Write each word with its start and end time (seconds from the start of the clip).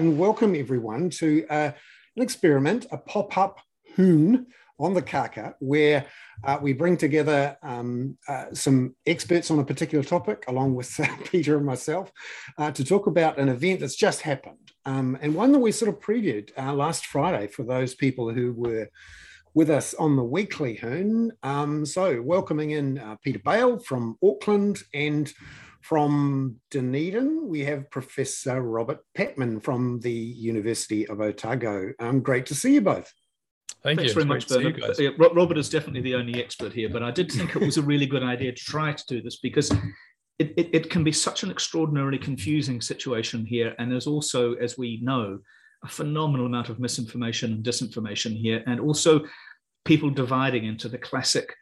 and 0.00 0.16
welcome 0.16 0.54
everyone 0.54 1.10
to 1.10 1.46
uh, 1.50 1.72
an 2.16 2.22
experiment, 2.22 2.86
a 2.90 2.96
pop 2.96 3.36
up 3.36 3.60
hoon 3.96 4.46
on 4.78 4.94
the 4.94 5.02
Kaka, 5.02 5.54
where 5.58 6.06
uh, 6.42 6.58
we 6.62 6.72
bring 6.72 6.96
together 6.96 7.58
um, 7.62 8.16
uh, 8.26 8.46
some 8.54 8.96
experts 9.04 9.50
on 9.50 9.58
a 9.58 9.64
particular 9.64 10.02
topic, 10.02 10.44
along 10.48 10.74
with 10.74 10.98
uh, 10.98 11.06
Peter 11.26 11.58
and 11.58 11.66
myself, 11.66 12.10
uh, 12.56 12.70
to 12.70 12.82
talk 12.82 13.08
about 13.08 13.38
an 13.38 13.50
event 13.50 13.80
that's 13.80 13.94
just 13.94 14.22
happened 14.22 14.72
um, 14.86 15.18
and 15.20 15.34
one 15.34 15.52
that 15.52 15.58
we 15.58 15.70
sort 15.70 15.90
of 15.90 16.00
previewed 16.00 16.50
uh, 16.56 16.72
last 16.72 17.04
Friday 17.04 17.46
for 17.46 17.62
those 17.62 17.94
people 17.94 18.32
who 18.32 18.54
were 18.54 18.88
with 19.52 19.68
us 19.68 19.92
on 19.92 20.16
the 20.16 20.24
weekly 20.24 20.76
hoon. 20.76 21.30
Um, 21.42 21.84
so, 21.84 22.22
welcoming 22.22 22.70
in 22.70 22.96
uh, 22.98 23.16
Peter 23.22 23.40
Bale 23.44 23.78
from 23.78 24.16
Auckland 24.24 24.82
and 24.94 25.30
from 25.80 26.56
Dunedin, 26.70 27.48
we 27.48 27.60
have 27.64 27.90
Professor 27.90 28.60
Robert 28.62 28.98
Patman 29.14 29.60
from 29.60 30.00
the 30.00 30.12
University 30.12 31.06
of 31.08 31.20
Otago. 31.20 31.92
Um, 31.98 32.20
great 32.20 32.46
to 32.46 32.54
see 32.54 32.74
you 32.74 32.80
both. 32.80 33.12
Thank 33.82 33.98
Thanks 33.98 34.10
you. 34.10 34.14
very 34.14 34.26
much, 34.26 34.46
Bernard. 34.46 35.34
Robert 35.34 35.56
is 35.56 35.70
definitely 35.70 36.02
the 36.02 36.14
only 36.14 36.42
expert 36.42 36.72
here, 36.72 36.90
but 36.90 37.02
I 37.02 37.10
did 37.10 37.32
think 37.32 37.56
it 37.56 37.62
was 37.62 37.78
a 37.78 37.82
really 37.82 38.06
good 38.06 38.22
idea 38.22 38.52
to 38.52 38.64
try 38.64 38.92
to 38.92 39.04
do 39.06 39.22
this 39.22 39.38
because 39.38 39.70
it, 40.38 40.52
it, 40.56 40.68
it, 40.72 40.90
can 40.90 41.02
be 41.02 41.12
such 41.12 41.44
an 41.44 41.50
extraordinarily 41.50 42.18
confusing 42.18 42.80
situation 42.80 43.46
here. 43.46 43.74
And 43.78 43.90
there's 43.90 44.06
also, 44.06 44.54
as 44.54 44.76
we 44.76 45.00
know, 45.02 45.38
a 45.82 45.88
phenomenal 45.88 46.46
amount 46.46 46.68
of 46.68 46.78
misinformation 46.78 47.52
and 47.52 47.64
disinformation 47.64 48.36
here, 48.36 48.62
and 48.66 48.80
also 48.80 49.22
people 49.86 50.10
dividing 50.10 50.66
into 50.66 50.88
the 50.88 50.98
classic 50.98 51.54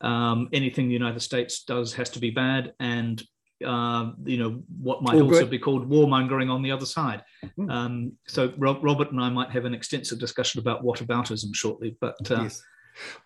um, 0.00 0.48
anything 0.52 0.88
the 0.88 0.94
United 0.94 1.20
States 1.20 1.62
does 1.62 1.92
has 1.94 2.10
to 2.10 2.18
be 2.18 2.30
bad, 2.30 2.72
and 2.80 3.22
uh, 3.64 4.12
you 4.24 4.36
know 4.36 4.62
what 4.80 5.02
might 5.02 5.14
All 5.14 5.24
also 5.24 5.40
good. 5.40 5.50
be 5.50 5.58
called 5.58 5.88
warmongering 5.88 6.50
on 6.50 6.62
the 6.62 6.70
other 6.70 6.86
side. 6.86 7.22
Mm. 7.58 7.70
Um, 7.70 8.12
so 8.26 8.52
Rob, 8.58 8.82
Robert 8.82 9.10
and 9.12 9.20
I 9.20 9.28
might 9.30 9.50
have 9.50 9.64
an 9.64 9.74
extensive 9.74 10.18
discussion 10.18 10.60
about 10.60 10.84
whataboutism 10.84 11.54
shortly, 11.54 11.96
but. 12.00 12.30
Uh, 12.30 12.42
yes. 12.42 12.62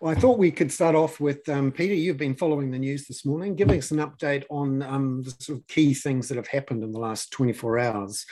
Well, 0.01 0.11
I 0.11 0.19
thought 0.19 0.37
we 0.37 0.51
could 0.51 0.69
start 0.69 0.95
off 0.95 1.21
with 1.21 1.47
um, 1.47 1.71
Peter. 1.71 1.93
You've 1.93 2.17
been 2.17 2.35
following 2.35 2.71
the 2.71 2.77
news 2.77 3.07
this 3.07 3.25
morning. 3.25 3.55
Giving 3.55 3.79
us 3.79 3.91
an 3.91 3.99
update 3.99 4.43
on 4.49 4.81
um, 4.81 5.23
the 5.23 5.31
sort 5.39 5.59
of 5.59 5.67
key 5.67 5.93
things 5.93 6.27
that 6.27 6.35
have 6.35 6.47
happened 6.47 6.83
in 6.83 6.91
the 6.91 6.99
last 6.99 7.31
24 7.31 7.79
hours 7.79 8.25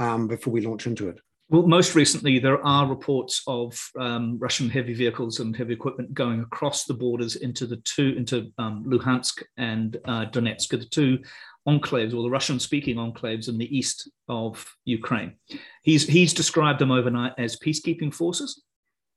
um, 0.00 0.26
before 0.26 0.52
we 0.52 0.62
launch 0.62 0.88
into 0.88 1.08
it. 1.08 1.20
Well, 1.50 1.66
most 1.66 1.96
recently, 1.96 2.38
there 2.38 2.64
are 2.64 2.86
reports 2.88 3.42
of 3.48 3.76
um, 3.98 4.38
Russian 4.38 4.70
heavy 4.70 4.94
vehicles 4.94 5.40
and 5.40 5.56
heavy 5.56 5.72
equipment 5.72 6.14
going 6.14 6.42
across 6.42 6.84
the 6.84 6.94
borders 6.94 7.34
into 7.34 7.66
the 7.66 7.78
two, 7.78 8.14
into 8.16 8.52
um, 8.58 8.84
Luhansk 8.86 9.42
and 9.56 9.96
uh, 10.04 10.26
Donetsk, 10.26 10.68
the 10.68 10.84
two 10.84 11.18
enclaves 11.66 12.14
or 12.14 12.22
the 12.22 12.30
Russian-speaking 12.30 12.94
enclaves 12.94 13.48
in 13.48 13.58
the 13.58 13.76
east 13.76 14.08
of 14.28 14.64
Ukraine. 14.84 15.34
He's 15.82 16.06
he's 16.06 16.32
described 16.32 16.78
them 16.78 16.92
overnight 16.92 17.32
as 17.36 17.58
peacekeeping 17.58 18.14
forces. 18.14 18.62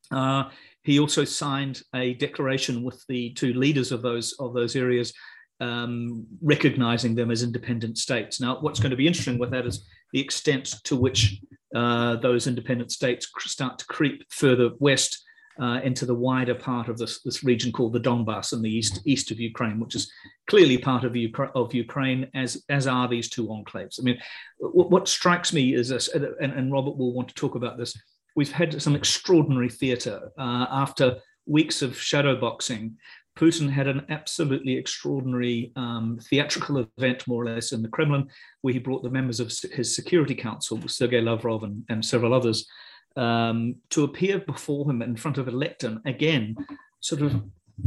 Uh, 0.10 0.46
he 0.82 1.00
also 1.00 1.26
signed 1.26 1.84
a 1.94 2.16
declaration 2.16 2.82
with 2.82 3.06
the 3.08 3.30
two 3.34 3.54
leaders 3.54 3.92
of 3.92 4.02
those 4.02 4.34
of 4.40 4.56
those 4.56 4.76
areas 4.76 5.14
um, 5.60 6.26
recognizing 6.42 7.16
them 7.16 7.32
as 7.32 7.44
independent 7.44 7.98
states. 7.98 8.40
Now, 8.40 8.60
what's 8.60 8.80
going 8.80 8.92
to 8.92 8.98
be 8.98 9.08
interesting 9.08 9.40
with 9.40 9.52
that 9.52 9.66
is 9.66 9.86
the 10.12 10.20
extent 10.20 10.76
to 10.84 10.96
which 10.96 11.42
uh, 11.76 12.18
those 12.18 12.48
independent 12.48 12.92
states 12.92 13.28
start 13.40 13.80
to 13.80 13.86
creep 13.86 14.24
further 14.30 14.72
west 14.80 15.24
uh, 15.62 15.80
into 15.84 16.06
the 16.06 16.16
wider 16.16 16.56
part 16.56 16.90
of 16.90 16.98
this, 16.98 17.22
this 17.22 17.44
region 17.44 17.72
called 17.72 17.94
the 17.94 18.00
Donbass 18.00 18.54
in 18.54 18.62
the 18.62 18.70
east 18.70 19.02
east 19.06 19.32
of 19.32 19.40
Ukraine, 19.40 19.80
which 19.80 19.96
is 19.96 20.12
clearly 20.48 20.78
part 20.78 21.04
of, 21.04 21.14
Ukra- 21.14 21.52
of 21.54 21.74
Ukraine, 21.74 22.28
as 22.34 22.64
as 22.70 22.88
are 22.88 23.08
these 23.08 23.30
two 23.30 23.48
enclaves. 23.48 24.00
I 24.00 24.04
mean, 24.04 24.18
w- 24.60 24.90
what 24.90 25.08
strikes 25.08 25.54
me 25.54 25.76
is 25.76 25.90
this, 25.90 26.08
and, 26.10 26.26
and 26.42 26.72
Robert 26.72 26.98
will 26.98 27.14
want 27.14 27.28
to 27.30 27.36
talk 27.36 27.56
about 27.56 27.78
this. 27.78 27.96
We've 28.36 28.52
had 28.52 28.82
some 28.82 28.96
extraordinary 28.96 29.70
theatre 29.70 30.32
uh, 30.40 30.66
after 30.72 31.18
weeks 31.46 31.82
of 31.82 31.92
shadowboxing 31.92 32.94
Putin 33.36 33.70
had 33.70 33.88
an 33.88 34.06
absolutely 34.10 34.78
extraordinary 34.78 35.72
um, 35.76 36.20
theatrical 36.30 36.86
event, 36.98 37.28
more 37.28 37.44
or 37.44 37.46
less, 37.46 37.72
in 37.72 37.82
the 37.82 37.88
Kremlin, 37.88 38.28
where 38.62 38.74
he 38.74 38.80
brought 38.80 39.04
the 39.04 39.10
members 39.10 39.40
of 39.40 39.52
his 39.72 39.96
Security 39.96 40.36
Council, 40.36 40.80
Sergei 40.88 41.22
Lavrov 41.22 41.64
and, 41.64 41.84
and 41.90 42.06
several 42.06 42.34
others, 42.34 42.68
um, 43.16 43.76
to 43.90 44.04
appear 44.04 44.40
before 44.40 44.90
him 44.90 45.02
in 45.02 45.16
front 45.16 45.38
of 45.38 45.48
a 45.48 45.52
lectern, 45.52 46.00
again, 46.06 46.56
sort 47.00 47.22
of 47.22 47.42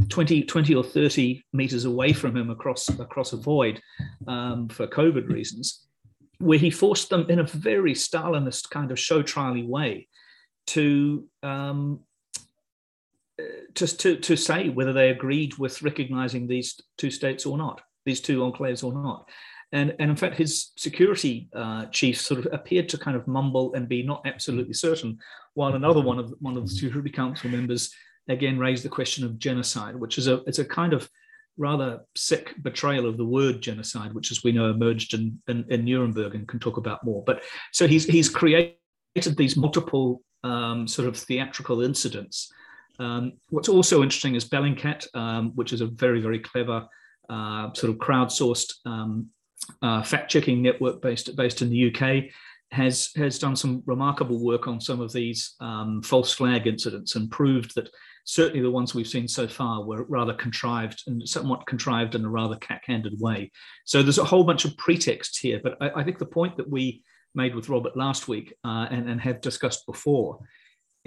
20, 0.09 0.43
20 0.43 0.75
or 0.75 0.83
30 0.83 1.43
meters 1.53 1.85
away 1.85 2.11
from 2.11 2.35
him 2.35 2.49
across, 2.49 2.89
across 2.99 3.33
a 3.33 3.37
void 3.37 3.81
um, 4.27 4.67
for 4.67 4.85
COVID 4.85 5.29
reasons, 5.29 5.87
where 6.39 6.59
he 6.59 6.69
forced 6.69 7.09
them 7.09 7.25
in 7.29 7.39
a 7.39 7.43
very 7.43 7.93
Stalinist 7.93 8.69
kind 8.69 8.91
of 8.91 8.99
show 8.99 9.21
trially 9.21 9.63
way 9.63 10.07
to 10.67 11.25
um, 11.41 12.01
just 13.73 13.99
to, 14.01 14.17
to 14.17 14.35
say 14.35 14.69
whether 14.69 14.93
they 14.93 15.09
agreed 15.09 15.57
with 15.57 15.81
recognizing 15.81 16.47
these 16.47 16.79
two 16.97 17.11
states 17.11 17.45
or 17.45 17.57
not, 17.57 17.81
these 18.05 18.21
two 18.21 18.39
enclaves 18.39 18.83
or 18.83 18.93
not. 18.93 19.29
And, 19.71 19.95
and 19.99 20.09
in 20.09 20.15
fact, 20.15 20.37
his 20.37 20.71
security 20.77 21.49
uh, 21.53 21.87
chief 21.87 22.21
sort 22.21 22.39
of 22.39 22.53
appeared 22.53 22.87
to 22.89 22.97
kind 22.97 23.17
of 23.17 23.27
mumble 23.27 23.73
and 23.73 23.89
be 23.89 24.01
not 24.01 24.21
absolutely 24.25 24.73
certain, 24.73 25.19
while 25.55 25.75
another 25.75 26.01
one 26.01 26.19
of 26.19 26.33
one 26.39 26.55
of 26.55 26.63
the 26.63 26.73
Security 26.73 27.09
Council 27.09 27.49
members 27.49 27.93
again 28.29 28.57
raised 28.57 28.85
the 28.85 28.89
question 28.89 29.25
of 29.25 29.37
genocide, 29.37 29.95
which 29.95 30.17
is 30.17 30.27
a 30.27 30.41
it's 30.47 30.59
a 30.59 30.65
kind 30.65 30.93
of 30.93 31.09
rather 31.57 32.01
sick 32.15 32.53
betrayal 32.61 33.07
of 33.07 33.17
the 33.17 33.25
word 33.25 33.61
genocide, 33.61 34.13
which, 34.13 34.31
as 34.31 34.43
we 34.43 34.51
know, 34.51 34.69
emerged 34.69 35.13
in, 35.15 35.41
in, 35.47 35.65
in 35.69 35.83
Nuremberg 35.83 36.35
and 36.35 36.47
can 36.47 36.59
talk 36.59 36.77
about 36.77 37.03
more. 37.03 37.23
But 37.25 37.43
so 37.73 37.87
he's 37.87 38.05
he's 38.05 38.29
created 38.29 38.77
these 39.35 39.57
multiple 39.57 40.21
um, 40.45 40.87
sort 40.87 41.09
of 41.09 41.17
theatrical 41.17 41.81
incidents 41.81 42.49
um, 42.99 43.33
what's 43.49 43.69
also 43.69 44.03
interesting 44.03 44.35
is 44.35 44.45
Bellingcat, 44.45 45.07
um, 45.15 45.51
which 45.55 45.73
is 45.73 45.81
a 45.81 45.87
very, 45.87 46.19
very 46.19 46.39
clever 46.39 46.87
uh, 47.29 47.73
sort 47.73 47.91
of 47.91 47.97
crowdsourced 47.97 48.73
um, 48.85 49.27
uh, 49.81 50.01
fact-checking 50.01 50.61
network 50.61 51.01
based, 51.01 51.35
based 51.35 51.61
in 51.61 51.69
the 51.69 51.93
UK, 51.93 52.31
has, 52.71 53.11
has 53.15 53.39
done 53.39 53.55
some 53.55 53.83
remarkable 53.85 54.43
work 54.43 54.67
on 54.67 54.81
some 54.81 54.99
of 54.99 55.13
these 55.13 55.55
um, 55.59 56.01
false 56.01 56.33
flag 56.33 56.67
incidents 56.67 57.15
and 57.15 57.31
proved 57.31 57.75
that 57.75 57.89
certainly 58.25 58.61
the 58.61 58.71
ones 58.71 58.93
we've 58.93 59.07
seen 59.07 59.27
so 59.27 59.47
far 59.47 59.85
were 59.85 60.03
rather 60.09 60.33
contrived 60.33 61.03
and 61.07 61.27
somewhat 61.27 61.65
contrived 61.65 62.13
in 62.13 62.25
a 62.25 62.29
rather 62.29 62.57
cack-handed 62.57 63.19
way. 63.21 63.51
So 63.85 64.03
there's 64.03 64.17
a 64.17 64.25
whole 64.25 64.43
bunch 64.43 64.65
of 64.65 64.75
pretexts 64.77 65.37
here, 65.37 65.61
but 65.63 65.77
I, 65.79 66.01
I 66.01 66.03
think 66.03 66.19
the 66.19 66.25
point 66.25 66.57
that 66.57 66.69
we 66.69 67.03
made 67.33 67.55
with 67.55 67.69
Robert 67.69 67.95
last 67.95 68.27
week 68.27 68.53
uh, 68.65 68.87
and, 68.91 69.09
and 69.09 69.21
have 69.21 69.39
discussed 69.39 69.85
before 69.85 70.39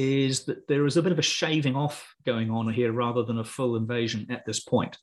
is 0.00 0.44
that 0.44 0.66
there 0.66 0.86
is 0.86 0.96
a 0.96 1.02
bit 1.02 1.12
of 1.12 1.18
a 1.18 1.22
shaving 1.22 1.76
off 1.76 2.14
going 2.24 2.50
on 2.50 2.72
here 2.72 2.90
rather 2.90 3.22
than 3.22 3.38
a 3.38 3.44
full 3.44 3.76
invasion 3.76 4.26
at 4.30 4.46
this 4.46 4.58
point. 4.58 4.96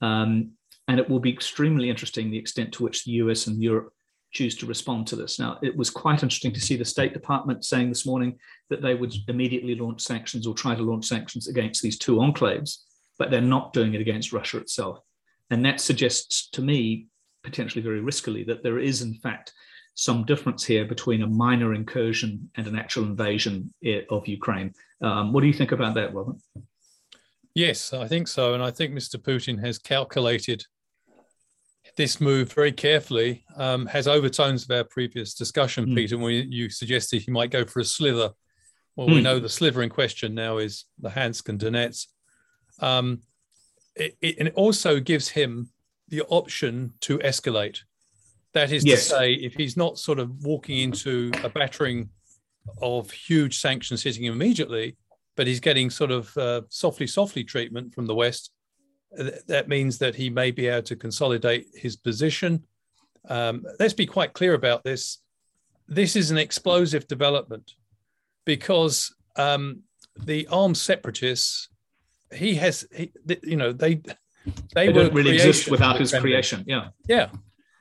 Um, 0.00 0.52
and 0.88 0.98
it 0.98 1.10
will 1.10 1.20
be 1.20 1.30
extremely 1.30 1.90
interesting 1.90 2.30
the 2.30 2.38
extent 2.38 2.72
to 2.72 2.82
which 2.82 3.04
the 3.04 3.12
US 3.12 3.48
and 3.48 3.62
Europe 3.62 3.92
choose 4.32 4.56
to 4.56 4.66
respond 4.66 5.06
to 5.08 5.16
this. 5.16 5.38
Now, 5.38 5.58
it 5.60 5.76
was 5.76 5.90
quite 5.90 6.22
interesting 6.22 6.54
to 6.54 6.60
see 6.60 6.76
the 6.76 6.86
State 6.86 7.12
Department 7.12 7.66
saying 7.66 7.90
this 7.90 8.06
morning 8.06 8.38
that 8.70 8.80
they 8.80 8.94
would 8.94 9.12
immediately 9.28 9.74
launch 9.74 10.00
sanctions 10.00 10.46
or 10.46 10.54
try 10.54 10.74
to 10.74 10.82
launch 10.82 11.04
sanctions 11.04 11.46
against 11.46 11.82
these 11.82 11.98
two 11.98 12.16
enclaves, 12.16 12.78
but 13.18 13.30
they're 13.30 13.42
not 13.42 13.74
doing 13.74 13.92
it 13.92 14.00
against 14.00 14.32
Russia 14.32 14.56
itself. 14.56 15.00
And 15.50 15.62
that 15.66 15.82
suggests 15.82 16.48
to 16.52 16.62
me, 16.62 17.08
potentially 17.42 17.82
very 17.82 18.00
riskily, 18.00 18.46
that 18.46 18.62
there 18.62 18.78
is, 18.78 19.02
in 19.02 19.12
fact, 19.14 19.52
some 20.00 20.24
difference 20.24 20.64
here 20.64 20.86
between 20.86 21.20
a 21.20 21.26
minor 21.26 21.74
incursion 21.74 22.48
and 22.56 22.66
an 22.66 22.74
actual 22.74 23.04
invasion 23.04 23.70
of 24.08 24.26
Ukraine. 24.26 24.72
Um, 25.02 25.30
what 25.30 25.42
do 25.42 25.46
you 25.46 25.52
think 25.52 25.72
about 25.72 25.94
that, 25.96 26.14
Robert? 26.14 26.36
Yes, 27.54 27.92
I 27.92 28.08
think 28.08 28.26
so. 28.26 28.54
And 28.54 28.62
I 28.62 28.70
think 28.70 28.94
Mr. 28.94 29.16
Putin 29.16 29.62
has 29.62 29.78
calculated 29.78 30.64
this 31.98 32.18
move 32.18 32.50
very 32.54 32.72
carefully, 32.72 33.44
um, 33.56 33.84
has 33.88 34.08
overtones 34.08 34.64
of 34.64 34.70
our 34.70 34.84
previous 34.84 35.34
discussion, 35.34 35.84
mm. 35.84 35.94
Peter, 35.94 36.16
when 36.16 36.50
you 36.50 36.70
suggested 36.70 37.20
he 37.20 37.30
might 37.30 37.50
go 37.50 37.66
for 37.66 37.80
a 37.80 37.84
slither. 37.84 38.30
Well, 38.96 39.06
mm. 39.06 39.10
we 39.10 39.18
hmm. 39.18 39.24
know 39.24 39.38
the 39.38 39.50
sliver 39.50 39.82
in 39.82 39.90
question 39.90 40.34
now 40.34 40.56
is 40.56 40.86
Luhansk 41.02 41.50
and 41.50 41.60
Donetsk. 41.60 42.06
Um, 42.80 43.20
it, 43.96 44.16
it, 44.22 44.38
and 44.38 44.48
it 44.48 44.54
also 44.54 44.98
gives 44.98 45.28
him 45.28 45.68
the 46.08 46.22
option 46.22 46.94
to 47.02 47.18
escalate. 47.18 47.80
That 48.52 48.72
is 48.72 48.84
yes. 48.84 49.04
to 49.04 49.14
say, 49.14 49.32
if 49.34 49.54
he's 49.54 49.76
not 49.76 49.98
sort 49.98 50.18
of 50.18 50.44
walking 50.44 50.78
into 50.78 51.30
a 51.44 51.48
battering 51.48 52.08
of 52.82 53.10
huge 53.10 53.58
sanctions 53.58 54.02
hitting 54.02 54.24
him 54.24 54.32
immediately, 54.32 54.96
but 55.36 55.46
he's 55.46 55.60
getting 55.60 55.88
sort 55.88 56.10
of 56.10 56.36
uh, 56.36 56.62
softly, 56.68 57.06
softly 57.06 57.44
treatment 57.44 57.94
from 57.94 58.06
the 58.06 58.14
West, 58.14 58.50
uh, 59.18 59.30
that 59.46 59.68
means 59.68 59.98
that 59.98 60.14
he 60.14 60.30
may 60.30 60.50
be 60.50 60.66
able 60.66 60.82
to 60.82 60.96
consolidate 60.96 61.66
his 61.74 61.96
position. 61.96 62.64
Um, 63.28 63.64
let's 63.78 63.94
be 63.94 64.06
quite 64.06 64.32
clear 64.32 64.54
about 64.54 64.82
this. 64.82 65.18
This 65.88 66.16
is 66.16 66.30
an 66.30 66.38
explosive 66.38 67.06
development 67.06 67.72
because 68.44 69.14
um, 69.36 69.82
the 70.18 70.46
armed 70.48 70.76
separatists, 70.76 71.68
he 72.32 72.54
has, 72.56 72.86
he, 72.94 73.12
you 73.42 73.56
know, 73.56 73.72
they 73.72 73.94
they, 74.74 74.86
they 74.86 74.92
don't 74.92 75.12
really 75.12 75.34
exist 75.34 75.70
without 75.70 75.98
his 75.98 76.12
creation. 76.12 76.64
Yeah, 76.66 76.88
yeah. 77.08 77.28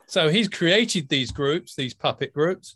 So 0.10 0.30
he's 0.30 0.50
created 0.50 1.08
these 1.08 1.32
groups, 1.32 1.76
these 1.76 1.94
puppet 1.94 2.34
groups. 2.34 2.76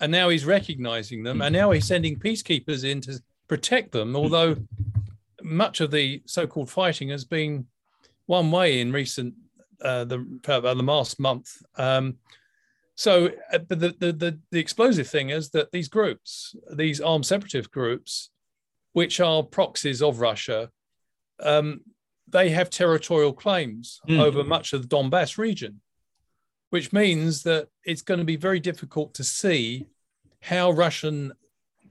and 0.00 0.12
now 0.12 0.28
he's 0.28 0.44
recognizing 0.44 1.22
them, 1.22 1.40
and 1.40 1.52
now 1.52 1.70
he's 1.70 1.86
sending 1.86 2.18
peacekeepers 2.18 2.84
in 2.84 3.00
to 3.02 3.20
protect 3.48 3.92
them. 3.92 4.14
Although 4.14 4.56
much 5.42 5.80
of 5.80 5.90
the 5.90 6.22
so-called 6.26 6.70
fighting 6.70 7.08
has 7.08 7.24
been 7.24 7.66
one 8.26 8.50
way 8.50 8.80
in 8.80 8.92
recent 8.92 9.34
uh, 9.80 10.04
the 10.04 10.24
uh, 10.48 10.60
the 10.60 10.74
last 10.74 11.18
month. 11.18 11.62
Um, 11.76 12.16
so, 12.94 13.30
uh, 13.52 13.58
but 13.58 13.80
the, 13.80 13.94
the, 13.98 14.12
the 14.12 14.38
the 14.50 14.58
explosive 14.58 15.08
thing 15.08 15.30
is 15.30 15.50
that 15.50 15.72
these 15.72 15.88
groups, 15.88 16.54
these 16.72 17.00
armed 17.00 17.26
separatist 17.26 17.70
groups, 17.70 18.30
which 18.92 19.20
are 19.20 19.42
proxies 19.42 20.02
of 20.02 20.20
Russia, 20.20 20.70
um, 21.40 21.80
they 22.28 22.50
have 22.50 22.68
territorial 22.70 23.32
claims 23.32 24.00
mm. 24.08 24.20
over 24.20 24.44
much 24.44 24.72
of 24.72 24.82
the 24.82 24.88
Donbass 24.88 25.38
region, 25.38 25.80
which 26.70 26.92
means 26.92 27.42
that 27.44 27.68
it's 27.84 28.02
going 28.02 28.18
to 28.18 28.24
be 28.24 28.36
very 28.36 28.60
difficult 28.60 29.14
to 29.14 29.24
see 29.24 29.86
how 30.42 30.70
Russian 30.70 31.32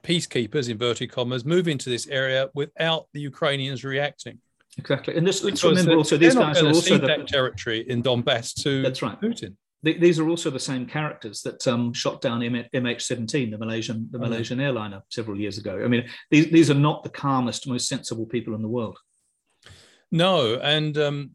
peacekeepers, 0.04 0.69
inverted 0.69 1.12
commas, 1.12 1.45
move 1.45 1.68
into 1.68 1.89
this 1.89 2.07
area 2.07 2.50
without 2.54 3.07
the 3.13 3.22
Ukrainians 3.22 3.83
reacting. 3.83 4.39
Exactly, 4.77 5.16
and 5.16 5.25
this, 5.25 5.44
let's 5.44 5.63
remember 5.63 5.95
also 5.95 6.18
these 6.18 6.36
guys 6.36 6.62
are 6.62 6.68
also 6.68 6.98
the, 6.98 7.07
that 7.07 7.27
territory 7.27 7.89
in 7.89 8.04
Donbass 8.04 8.54
to 8.63 8.81
that's 8.81 9.01
right. 9.01 9.19
Putin. 9.19 9.56
these 9.83 10.19
are 10.19 10.27
also 10.27 10.50
the 10.50 10.60
same 10.60 10.86
characters 10.86 11.42
that 11.44 11.66
um, 11.66 11.94
shot 11.94 12.19
down 12.19 12.42
MH17, 12.42 13.51
the 13.51 13.57
Malaysian 13.57 14.10
the 14.12 14.18
mm. 14.18 14.21
Malaysian 14.21 14.60
mm. 14.60 14.63
airliner, 14.63 15.01
several 15.10 15.39
years 15.39 15.57
ago. 15.57 15.81
I 15.83 15.88
mean, 15.88 16.10
these 16.30 16.51
these 16.51 16.69
are 16.69 16.81
not 16.89 17.04
the 17.04 17.10
calmest, 17.10 17.69
most 17.69 17.88
sensible 17.88 18.25
people 18.25 18.54
in 18.54 18.62
the 18.62 18.68
world. 18.68 18.98
No, 20.12 20.56
and 20.56 20.98
um, 20.98 21.31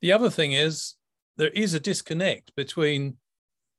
the 0.00 0.12
other 0.12 0.30
thing 0.30 0.52
is 0.52 0.94
there 1.36 1.50
is 1.50 1.74
a 1.74 1.80
disconnect 1.80 2.54
between 2.56 3.16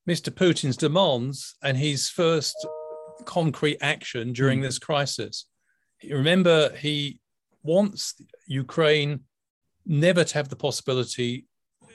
Mr. 0.08 0.30
Putin's 0.30 0.78
demands 0.78 1.56
and 1.64 1.78
his 1.78 2.10
first 2.10 2.56
concrete 3.26 3.78
action 3.82 4.34
during 4.34 4.60
mm. 4.60 4.64
this 4.64 4.80
crisis. 4.80 5.46
Remember, 6.10 6.74
he 6.76 7.20
wants 7.64 8.16
Ukraine 8.48 9.22
never 9.86 10.24
to 10.24 10.34
have 10.36 10.50
the 10.50 10.56
possibility 10.56 11.46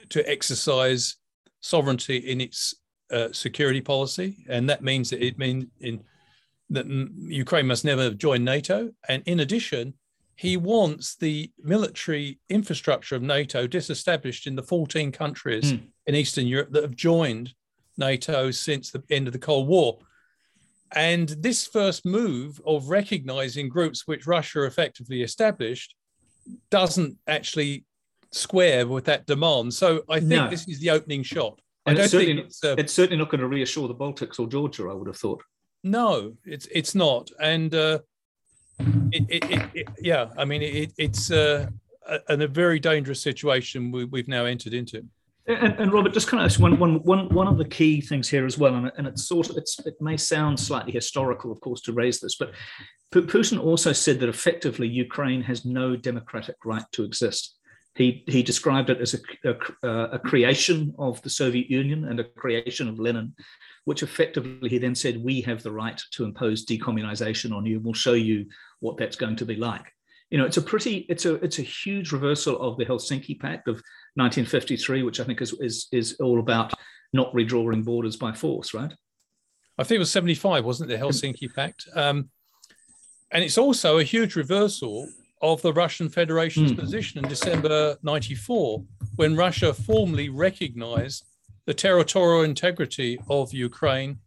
to 0.09 0.27
exercise 0.29 1.15
sovereignty 1.61 2.17
in 2.17 2.41
its 2.41 2.75
uh, 3.11 3.29
security 3.31 3.81
policy, 3.81 4.45
and 4.49 4.69
that 4.69 4.83
means 4.83 5.09
that 5.09 5.25
it 5.25 5.37
means 5.37 5.65
in 5.79 6.03
that 6.69 6.87
Ukraine 6.87 7.67
must 7.67 7.85
never 7.85 8.09
join 8.11 8.43
NATO. 8.43 8.89
And 9.07 9.21
in 9.25 9.39
addition, 9.41 9.93
he 10.35 10.57
wants 10.57 11.15
the 11.15 11.51
military 11.61 12.39
infrastructure 12.49 13.15
of 13.15 13.21
NATO 13.21 13.67
disestablished 13.67 14.47
in 14.47 14.55
the 14.55 14.63
14 14.63 15.11
countries 15.11 15.73
mm. 15.73 15.83
in 16.07 16.15
Eastern 16.15 16.47
Europe 16.47 16.71
that 16.71 16.83
have 16.83 16.95
joined 16.95 17.53
NATO 17.97 18.51
since 18.51 18.91
the 18.91 19.03
end 19.09 19.27
of 19.27 19.33
the 19.33 19.39
Cold 19.39 19.67
War. 19.67 19.99
And 20.95 21.29
this 21.29 21.67
first 21.67 22.05
move 22.05 22.61
of 22.65 22.89
recognizing 22.89 23.69
groups 23.69 24.07
which 24.07 24.27
Russia 24.27 24.63
effectively 24.63 25.21
established 25.21 25.95
doesn't 26.69 27.17
actually 27.27 27.85
square 28.31 28.87
with 28.87 29.05
that 29.05 29.25
demand. 29.25 29.73
So 29.73 30.03
I 30.09 30.19
think 30.19 30.29
no. 30.29 30.49
this 30.49 30.67
is 30.67 30.79
the 30.79 30.91
opening 30.91 31.23
shot. 31.23 31.59
And 31.85 31.97
it's 31.97 32.11
certainly, 32.11 32.43
it's, 32.43 32.63
uh, 32.63 32.75
it's, 32.77 32.93
certainly 32.93 33.17
not 33.17 33.29
going 33.29 33.41
to 33.41 33.47
reassure 33.47 33.87
the 33.87 33.95
Baltics 33.95 34.39
or 34.39 34.47
Georgia, 34.47 34.89
I 34.89 34.93
would 34.93 35.07
have 35.07 35.17
thought. 35.17 35.43
No, 35.83 36.33
it's 36.45 36.65
it's 36.71 36.95
not. 36.95 37.29
And 37.41 37.75
uh, 37.75 37.99
it, 38.79 39.25
it, 39.29 39.69
it, 39.73 39.87
yeah, 39.99 40.29
I 40.37 40.45
mean, 40.45 40.61
it's 40.97 41.31
uh, 41.31 41.67
a, 42.07 42.19
a, 42.27 42.47
very 42.47 42.79
dangerous 42.79 43.21
situation 43.21 43.91
we, 43.91 44.19
have 44.19 44.27
now 44.27 44.45
entered 44.45 44.73
into. 44.73 45.03
And, 45.45 45.73
and, 45.79 45.93
Robert, 45.93 46.13
just 46.13 46.27
kind 46.27 46.43
of 46.43 46.59
one, 46.59 46.79
one, 46.79 46.95
one, 47.03 47.29
one 47.29 47.47
of 47.47 47.57
the 47.57 47.65
key 47.65 48.01
things 48.01 48.29
here 48.29 48.45
as 48.45 48.57
well, 48.57 48.75
and, 48.75 48.91
and 48.97 49.07
it's 49.07 49.27
sort 49.27 49.49
of 49.49 49.57
it's, 49.57 49.77
it 49.85 49.95
may 49.99 50.17
sound 50.17 50.59
slightly 50.59 50.91
historical, 50.91 51.51
of 51.51 51.59
course, 51.59 51.81
to 51.81 51.93
raise 51.93 52.19
this, 52.19 52.35
but 52.35 52.51
Putin 53.13 53.61
also 53.63 53.93
said 53.93 54.19
that 54.19 54.29
effectively 54.29 54.87
Ukraine 54.87 55.41
has 55.43 55.65
no 55.65 55.95
democratic 55.95 56.55
right 56.65 56.85
to 56.93 57.03
exist. 57.03 57.57
He, 57.95 58.23
he 58.27 58.41
described 58.41 58.89
it 58.89 58.99
as 58.99 59.13
a, 59.13 59.55
a, 59.83 59.89
a 60.13 60.19
creation 60.19 60.95
of 60.97 61.21
the 61.21 61.29
Soviet 61.29 61.69
Union 61.69 62.05
and 62.05 62.19
a 62.19 62.23
creation 62.23 62.87
of 62.87 62.99
Lenin, 62.99 63.35
which 63.85 64.03
effectively 64.03 64.69
he 64.69 64.77
then 64.77 64.95
said, 64.95 65.23
We 65.23 65.41
have 65.41 65.63
the 65.63 65.71
right 65.71 66.01
to 66.11 66.23
impose 66.23 66.65
decommunization 66.65 67.55
on 67.55 67.65
you. 67.65 67.79
We'll 67.79 67.93
show 67.93 68.13
you 68.13 68.45
what 68.79 68.97
that's 68.97 69.15
going 69.15 69.35
to 69.37 69.45
be 69.45 69.55
like. 69.55 69.91
You 70.29 70.37
know, 70.37 70.45
it's 70.45 70.57
a 70.57 70.61
pretty, 70.61 71.05
it's 71.09 71.25
a, 71.25 71.35
it's 71.35 71.59
a 71.59 71.63
huge 71.63 72.11
reversal 72.11 72.59
of 72.59 72.77
the 72.77 72.85
Helsinki 72.85 73.39
Pact 73.39 73.67
of 73.67 73.75
1953, 74.15 75.03
which 75.03 75.19
I 75.19 75.23
think 75.23 75.41
is, 75.41 75.53
is, 75.59 75.87
is 75.91 76.15
all 76.19 76.39
about 76.39 76.73
not 77.11 77.31
redrawing 77.33 77.85
borders 77.85 78.15
by 78.15 78.31
force, 78.31 78.73
right? 78.73 78.91
I 79.77 79.83
think 79.83 79.97
it 79.97 79.99
was 79.99 80.11
75, 80.11 80.65
wasn't 80.65 80.91
it, 80.91 80.97
the 80.97 81.05
Helsinki 81.05 81.53
Pact? 81.53 81.87
Um, 81.95 82.29
and 83.31 83.43
it's 83.43 83.57
also 83.57 83.99
a 83.99 84.03
huge 84.03 84.35
reversal 84.35 85.07
of 85.41 85.61
the 85.61 85.73
Russian 85.73 86.07
Federation's 86.09 86.71
mm. 86.71 86.79
position 86.79 87.23
in 87.23 87.29
December 87.29 87.97
94, 88.01 88.83
when 89.17 89.35
Russia 89.35 89.73
formally 89.73 90.29
recognized 90.29 91.25
the 91.65 91.73
territorial 91.73 92.43
integrity 92.43 93.19
of 93.29 93.53
Ukraine 93.53 94.19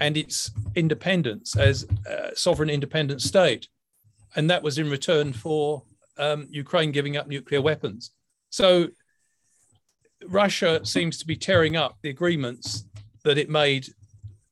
and 0.00 0.16
its 0.16 0.50
independence 0.74 1.56
as 1.56 1.86
a 2.06 2.36
sovereign 2.36 2.70
independent 2.70 3.22
state. 3.22 3.68
And 4.34 4.50
that 4.50 4.62
was 4.62 4.78
in 4.78 4.90
return 4.90 5.32
for 5.32 5.82
um, 6.18 6.46
Ukraine 6.50 6.92
giving 6.92 7.16
up 7.16 7.26
nuclear 7.26 7.62
weapons. 7.62 8.10
So 8.50 8.88
Russia 10.28 10.84
seems 10.84 11.18
to 11.18 11.26
be 11.26 11.36
tearing 11.36 11.76
up 11.76 11.96
the 12.02 12.10
agreements 12.10 12.84
that 13.24 13.38
it 13.38 13.50
made 13.50 13.88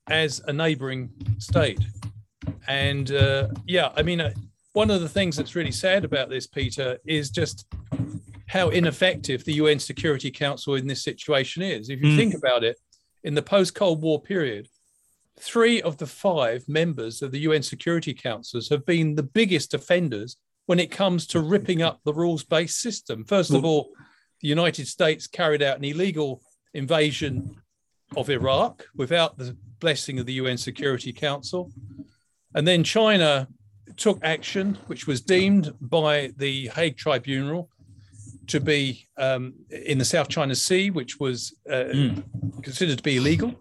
as 0.09 0.41
a 0.47 0.53
neighboring 0.53 1.11
state. 1.39 1.81
And 2.67 3.11
uh, 3.13 3.49
yeah, 3.67 3.91
I 3.97 4.03
mean, 4.03 4.21
uh, 4.21 4.33
one 4.73 4.91
of 4.91 5.01
the 5.01 5.09
things 5.09 5.37
that's 5.37 5.55
really 5.55 5.73
sad 5.73 6.05
about 6.05 6.29
this, 6.29 6.47
Peter, 6.47 6.99
is 7.07 7.31
just 7.31 7.67
how 8.55 8.69
ineffective 8.69 9.45
the 9.45 9.55
UN 9.55 9.81
Security 9.81 10.31
Council 10.31 10.77
in 10.77 10.87
this 10.87 11.03
situation 11.03 11.61
is. 11.61 11.91
If 11.91 12.01
you 12.01 12.11
mm. 12.13 12.17
think 12.17 12.35
about 12.35 12.63
it, 12.63 12.79
in 13.25 13.35
the 13.35 13.43
post 13.43 13.75
Cold 13.75 14.01
War 14.01 14.23
period, 14.23 14.69
three 15.41 15.83
of 15.83 15.97
the 15.97 16.07
five 16.07 16.63
members 16.69 17.21
of 17.21 17.33
the 17.33 17.41
UN 17.41 17.65
Security 17.65 18.15
Councils 18.15 18.69
have 18.69 18.87
been 18.87 19.17
the 19.17 19.25
biggest 19.25 19.75
offenders 19.75 20.37
when 20.67 20.79
it 20.79 20.93
comes 20.93 21.27
to 21.27 21.41
ripping 21.41 21.83
up 21.83 21.99
the 22.05 22.15
rules 22.15 22.45
based 22.45 22.81
system. 22.81 23.25
First 23.25 23.53
of 23.53 23.65
all, 23.65 23.91
the 24.41 24.49
United 24.49 24.87
States 24.87 25.27
carried 25.27 25.61
out 25.61 25.79
an 25.79 25.85
illegal 25.85 26.41
invasion 26.75 27.57
of 28.17 28.31
Iraq 28.31 28.87
without 28.95 29.37
the 29.37 29.57
blessing 29.81 30.21
of 30.21 30.27
the 30.27 30.35
UN 30.35 30.59
Security 30.59 31.13
Council. 31.13 31.73
And 32.55 32.69
then 32.69 32.85
China 32.85 33.49
took 33.97 34.21
action, 34.23 34.79
which 34.87 35.09
was 35.09 35.21
deemed 35.21 35.73
by 35.81 36.33
the 36.37 36.69
Hague 36.69 36.97
Tribunal 36.97 37.69
to 38.49 38.61
be 38.61 39.09
um, 39.17 39.55
in 39.71 39.99
the 39.99 40.05
South 40.05 40.29
China 40.29 40.55
Sea, 40.55 40.91
which 40.91 41.19
was 41.21 41.55
uh, 41.69 41.85
mm. 41.95 42.63
considered 42.63 42.99
to 42.99 43.03
be 43.03 43.17
illegal. 43.17 43.55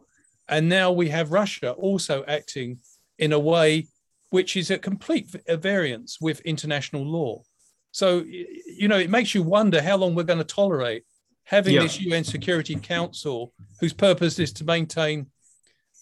And 0.49 0.69
now 0.69 0.91
we 0.91 1.09
have 1.09 1.31
Russia 1.31 1.71
also 1.71 2.23
acting 2.27 2.79
in 3.17 3.31
a 3.31 3.39
way 3.39 3.87
which 4.29 4.57
is 4.57 4.71
a 4.71 4.79
complete 4.79 5.27
variance 5.47 6.19
with 6.19 6.39
international 6.41 7.05
law. 7.05 7.43
So, 7.91 8.23
you 8.25 8.87
know, 8.87 8.97
it 8.97 9.11
makes 9.11 9.35
you 9.35 9.43
wonder 9.43 9.79
how 9.79 9.95
long 9.97 10.15
we're 10.15 10.23
going 10.23 10.39
to 10.39 10.43
tolerate 10.43 11.03
having 11.43 11.75
yeah. 11.75 11.83
this 11.83 12.01
UN 12.01 12.23
Security 12.23 12.75
Council, 12.75 13.53
whose 13.79 13.93
purpose 13.93 14.39
is 14.39 14.51
to 14.53 14.63
maintain 14.63 15.27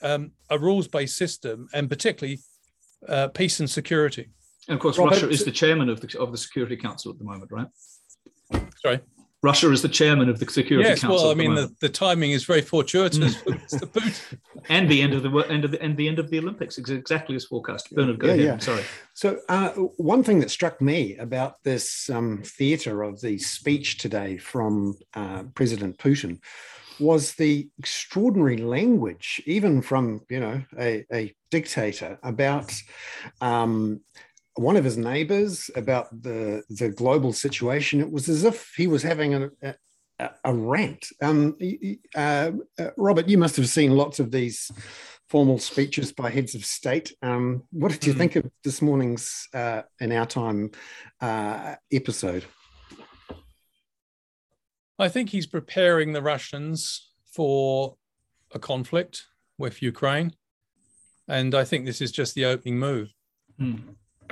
um, 0.02 0.32
a 0.50 0.58
rules 0.58 0.88
based 0.88 1.18
system 1.18 1.68
and 1.74 1.90
particularly 1.90 2.40
uh, 3.10 3.28
peace 3.28 3.60
and 3.60 3.70
security. 3.70 4.30
And 4.68 4.76
of 4.76 4.82
course, 4.82 4.98
Robert, 4.98 5.16
Russia 5.16 5.30
is 5.30 5.44
the 5.44 5.52
chairman 5.52 5.90
of 5.90 6.00
the, 6.00 6.18
of 6.18 6.32
the 6.32 6.38
Security 6.38 6.78
Council 6.78 7.12
at 7.12 7.18
the 7.18 7.26
moment, 7.26 7.52
right? 7.52 7.68
Sorry. 8.84 9.00
Russia 9.44 9.72
is 9.72 9.82
the 9.82 9.90
chairman 9.90 10.30
of 10.30 10.40
the 10.40 10.46
Security 10.46 10.88
yes, 10.88 11.02
Council. 11.02 11.24
well, 11.24 11.32
I 11.32 11.34
mean, 11.34 11.56
the, 11.56 11.74
the, 11.80 11.90
timing 11.90 12.30
is 12.30 12.44
very 12.44 12.62
fortuitous 12.62 13.36
for 13.38 13.52
Mr. 13.52 13.88
Putin. 13.88 14.38
and 14.70 14.88
the 14.88 15.02
end 15.02 15.14
of 15.14 15.24
the 15.24 15.46
end 15.50 15.66
of 15.66 15.72
the 15.72 15.82
and 15.82 15.98
the 15.98 16.08
end 16.08 16.20
of 16.20 16.30
the 16.30 16.38
Olympics 16.38 16.78
exactly 16.78 17.36
as 17.36 17.46
forecast. 17.46 17.90
Bernard, 17.92 18.20
go 18.20 18.28
yeah, 18.28 18.34
ahead. 18.34 18.46
Yeah. 18.46 18.58
Sorry. 18.60 18.84
So, 19.16 19.40
uh, 19.50 19.70
one 19.98 20.24
thing 20.24 20.42
that 20.42 20.52
struck 20.52 20.80
me 20.80 21.18
about 21.18 21.56
this 21.64 22.08
um, 22.12 22.44
theatre 22.46 23.02
of 23.02 23.20
the 23.22 23.40
speech 23.40 23.98
today 23.98 24.38
from 24.38 24.96
uh, 25.16 25.44
President 25.56 25.98
Putin 25.98 26.40
was 27.00 27.34
the 27.34 27.68
extraordinary 27.80 28.58
language, 28.58 29.42
even 29.48 29.82
from 29.82 30.22
you 30.30 30.40
know 30.40 30.62
a, 30.78 31.04
a 31.12 31.34
dictator, 31.50 32.20
about 32.22 32.72
um, 33.42 34.02
one 34.56 34.76
of 34.76 34.84
his 34.84 34.98
neighbors 34.98 35.70
about 35.76 36.10
the 36.24 36.64
the 36.70 36.90
global 36.90 37.34
situation. 37.34 38.02
It 38.02 38.12
was 38.12 38.30
as 38.30 38.44
if 38.44 38.74
he 38.76 38.88
was 38.88 39.04
having 39.04 39.34
a, 39.34 39.50
a, 40.20 40.30
a 40.44 40.54
rant. 40.54 41.08
Um, 41.22 41.58
uh, 42.16 42.52
uh, 42.80 42.90
Robert, 42.98 43.28
you 43.30 43.38
must 43.38 43.56
have 43.56 43.70
seen 43.70 43.92
lots 43.96 44.20
of 44.20 44.32
these 44.32 44.72
formal 45.30 45.58
speeches 45.58 46.12
by 46.12 46.30
heads 46.30 46.56
of 46.56 46.66
state. 46.66 47.14
Um, 47.22 47.64
what 47.72 47.92
did 47.92 48.06
you 48.06 48.14
mm. 48.14 48.18
think 48.18 48.36
of 48.36 48.52
this 48.64 48.82
morning's 48.82 49.48
uh, 49.54 49.84
in 50.00 50.12
our 50.12 50.26
time 50.26 50.72
uh, 51.22 51.76
episode? 51.92 52.46
I 55.00 55.08
think 55.08 55.30
he's 55.30 55.48
preparing 55.48 56.14
the 56.14 56.22
Russians 56.22 57.10
for 57.34 57.96
a 58.54 58.60
conflict 58.60 59.26
with 59.58 59.82
Ukraine. 59.82 60.34
And 61.28 61.56
I 61.56 61.64
think 61.64 61.86
this 61.86 62.02
is 62.02 62.12
just 62.12 62.36
the 62.36 62.46
opening 62.46 62.78
move. 62.78 63.14
Hmm. 63.58 63.76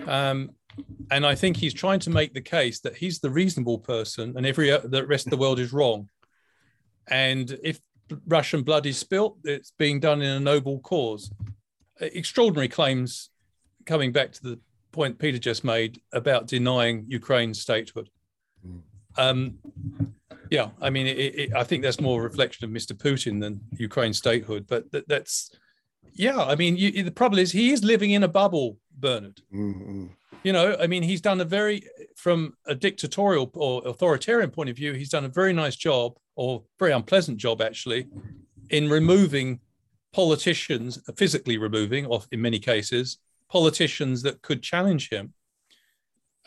Um, 0.08 0.52
and 1.12 1.26
I 1.26 1.36
think 1.36 1.58
he's 1.58 1.74
trying 1.74 2.00
to 2.02 2.10
make 2.10 2.34
the 2.34 2.42
case 2.42 2.80
that 2.82 2.96
he's 2.96 3.20
the 3.20 3.30
reasonable 3.30 3.80
person 3.80 4.34
and 4.38 4.46
every 4.46 4.70
the 4.70 5.06
rest 5.06 5.26
of 5.26 5.32
the 5.32 5.38
world 5.38 5.60
is 5.60 5.74
wrong. 5.74 6.10
And 7.08 7.58
if 7.64 7.80
Russian 8.28 8.64
blood 8.64 8.86
is 8.86 8.98
spilt, 8.98 9.38
it's 9.44 9.72
being 9.78 10.00
done 10.00 10.22
in 10.22 10.30
a 10.30 10.40
noble 10.40 10.80
cause. 10.80 11.32
Extraordinary 12.00 12.68
claims 12.68 13.30
coming 13.86 14.12
back 14.12 14.32
to 14.34 14.44
the 14.44 14.60
point 14.92 15.20
Peter 15.20 15.38
just 15.38 15.64
made 15.64 16.02
about 16.14 16.48
denying 16.48 17.06
Ukraine's 17.08 17.62
statehood. 17.62 18.10
Um, 19.18 19.60
yeah, 20.50 20.70
I 20.82 20.90
mean, 20.90 21.08
it, 21.08 21.18
it, 21.18 21.56
I 21.56 21.64
think 21.64 21.84
that's 21.84 22.00
more 22.00 22.22
a 22.22 22.24
reflection 22.24 22.66
of 22.66 22.72
Mr. 22.72 22.94
Putin 22.94 23.40
than 23.40 23.62
Ukraine 23.78 24.14
statehood. 24.14 24.66
But 24.68 24.92
that, 24.92 25.08
that's, 25.08 25.52
yeah, 26.14 26.42
I 26.42 26.56
mean, 26.56 26.78
you, 26.78 27.04
the 27.04 27.12
problem 27.12 27.40
is 27.40 27.52
he 27.52 27.72
is 27.72 27.84
living 27.84 28.12
in 28.12 28.24
a 28.24 28.28
bubble, 28.28 28.78
Bernard. 28.98 29.42
Mm-hmm. 29.54 30.08
You 30.44 30.54
know, 30.54 30.76
I 30.80 30.88
mean, 30.88 31.04
he's 31.04 31.22
done 31.22 31.42
a 31.42 31.46
very, 31.46 31.84
from 32.16 32.54
a 32.66 32.74
dictatorial 32.74 33.52
or 33.54 33.82
authoritarian 33.86 34.52
point 34.52 34.70
of 34.70 34.76
view, 34.76 34.94
he's 34.94 35.10
done 35.10 35.26
a 35.26 35.30
very 35.30 35.54
nice 35.54 35.76
job, 35.76 36.18
or 36.36 36.64
very 36.80 36.94
unpleasant 36.94 37.38
job 37.38 37.62
actually, 37.62 38.08
in 38.70 38.90
removing 38.90 39.60
politicians, 40.14 41.00
physically 41.18 41.58
removing, 41.58 42.06
or 42.06 42.22
in 42.32 42.42
many 42.42 42.60
cases, 42.60 43.18
politicians 43.50 44.22
that 44.22 44.42
could 44.42 44.64
challenge 44.64 45.10
him. 45.10 45.34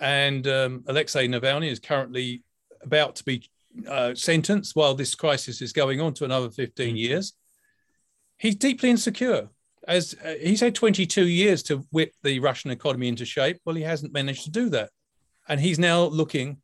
And 0.01 0.47
um, 0.47 0.85
Alexei 0.87 1.29
Navalny 1.29 1.71
is 1.71 1.79
currently 1.79 2.43
about 2.83 3.17
to 3.17 3.25
be 3.25 3.49
uh, 3.89 4.15
sentenced 4.15 4.75
while 4.75 4.95
this 4.95 5.15
crisis 5.15 5.63
is 5.63 5.73
going 5.73 6.01
on 6.01 6.15
to 6.15 6.25
another 6.25 6.51
15 6.51 6.97
years. 6.97 7.35
He's 8.43 8.57
deeply 8.57 8.91
insecure. 8.91 9.51
As 9.87 10.17
uh, 10.25 10.35
he's 10.41 10.61
had 10.61 10.75
22 10.75 11.29
years 11.29 11.63
to 11.65 11.87
whip 11.93 12.13
the 12.25 12.41
Russian 12.41 12.73
economy 12.73 13.07
into 13.07 13.25
shape, 13.25 13.61
well, 13.65 13.77
he 13.77 13.83
hasn't 13.83 14.13
managed 14.13 14.43
to 14.45 14.51
do 14.51 14.69
that, 14.71 14.91
and 15.49 15.61
he's 15.61 15.79
now 15.79 16.03
looking 16.03 16.61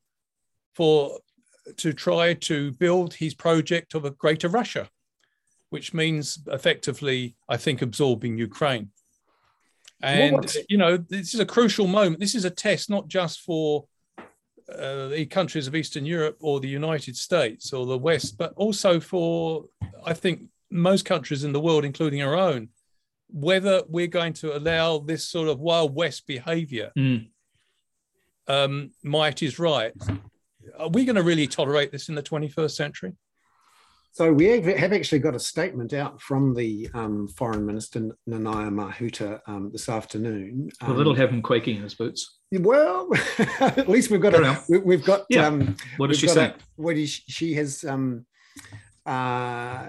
for 0.74 1.20
to 1.76 1.92
try 1.92 2.34
to 2.34 2.72
build 2.72 3.14
his 3.14 3.32
project 3.32 3.94
of 3.94 4.04
a 4.04 4.10
greater 4.10 4.48
Russia, 4.48 4.88
which 5.70 5.94
means 5.94 6.40
effectively, 6.48 7.36
I 7.48 7.56
think, 7.56 7.80
absorbing 7.80 8.38
Ukraine. 8.38 8.90
And 10.02 10.32
well, 10.32 10.64
you 10.68 10.78
know, 10.78 10.96
this 10.96 11.32
is 11.32 11.38
a 11.38 11.46
crucial 11.46 11.86
moment. 11.86 12.18
This 12.18 12.34
is 12.34 12.44
a 12.44 12.50
test 12.50 12.90
not 12.90 13.06
just 13.06 13.42
for 13.42 13.86
uh, 14.68 15.08
the 15.08 15.26
countries 15.26 15.68
of 15.68 15.76
Eastern 15.76 16.04
Europe 16.04 16.38
or 16.40 16.58
the 16.58 16.68
United 16.68 17.16
States 17.16 17.72
or 17.72 17.86
the 17.86 17.98
West, 17.98 18.36
but 18.36 18.52
also 18.56 18.98
for, 18.98 19.66
I 20.04 20.12
think, 20.12 20.40
most 20.70 21.04
countries 21.04 21.44
in 21.44 21.52
the 21.52 21.60
world, 21.60 21.84
including 21.84 22.22
our 22.22 22.36
own, 22.36 22.68
whether 23.28 23.82
we're 23.88 24.06
going 24.06 24.32
to 24.34 24.56
allow 24.56 24.98
this 24.98 25.26
sort 25.26 25.48
of 25.48 25.60
Wild 25.60 25.94
West 25.94 26.26
behavior. 26.26 26.92
Mm. 26.96 27.28
Um, 28.46 28.90
might 29.02 29.42
is 29.42 29.58
right. 29.58 29.92
Are 30.78 30.88
we 30.88 31.04
going 31.04 31.16
to 31.16 31.22
really 31.22 31.46
tolerate 31.46 31.92
this 31.92 32.08
in 32.08 32.14
the 32.14 32.22
21st 32.22 32.70
century? 32.70 33.12
So 34.12 34.32
we 34.32 34.46
have 34.46 34.92
actually 34.92 35.20
got 35.20 35.34
a 35.34 35.38
statement 35.38 35.92
out 35.92 36.20
from 36.20 36.54
the 36.54 36.88
um, 36.94 37.28
Foreign 37.28 37.64
Minister 37.64 38.16
Nanaia 38.28 38.68
Mahuta 38.68 39.40
um, 39.46 39.70
this 39.70 39.88
afternoon. 39.88 40.70
Um, 40.80 40.88
well, 40.88 40.96
that'll 40.96 41.14
have 41.14 41.30
him 41.30 41.42
quaking 41.42 41.76
in 41.76 41.82
his 41.82 41.94
boots. 41.94 42.38
Well, 42.50 43.08
at 43.60 43.88
least 43.88 44.10
we've 44.10 44.20
got 44.20 44.34
a, 44.34 44.60
we, 44.68 44.96
have 44.96 45.04
got. 45.04 45.24
Yeah. 45.28 45.46
Um, 45.46 45.76
what 45.98 46.08
does 46.08 46.18
she 46.18 46.26
say? 46.26 46.46
A, 46.46 46.54
what 46.76 46.96
is 46.96 47.10
she 47.10 47.54
has 47.54 47.84
um, 47.84 48.26
uh, 49.08 49.88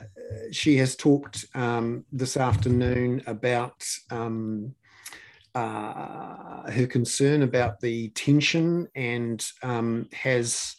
she 0.52 0.78
has 0.78 0.96
talked 0.96 1.46
um, 1.54 2.06
this 2.12 2.38
afternoon 2.38 3.22
about 3.28 3.86
um, 4.10 4.74
uh, 5.54 6.72
her 6.72 6.88
concern 6.88 7.42
about 7.42 7.82
the 7.82 8.10
tension 8.10 8.88
and 8.96 9.46
um, 9.62 10.08
has 10.14 10.76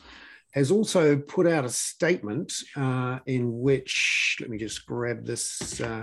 has 0.52 0.70
also 0.70 1.16
put 1.16 1.46
out 1.46 1.64
a 1.64 1.68
statement 1.68 2.52
uh, 2.76 3.18
in 3.26 3.60
which 3.60 4.38
let 4.40 4.48
me 4.48 4.58
just 4.58 4.86
grab 4.86 5.24
this 5.24 5.80
uh, 5.80 6.02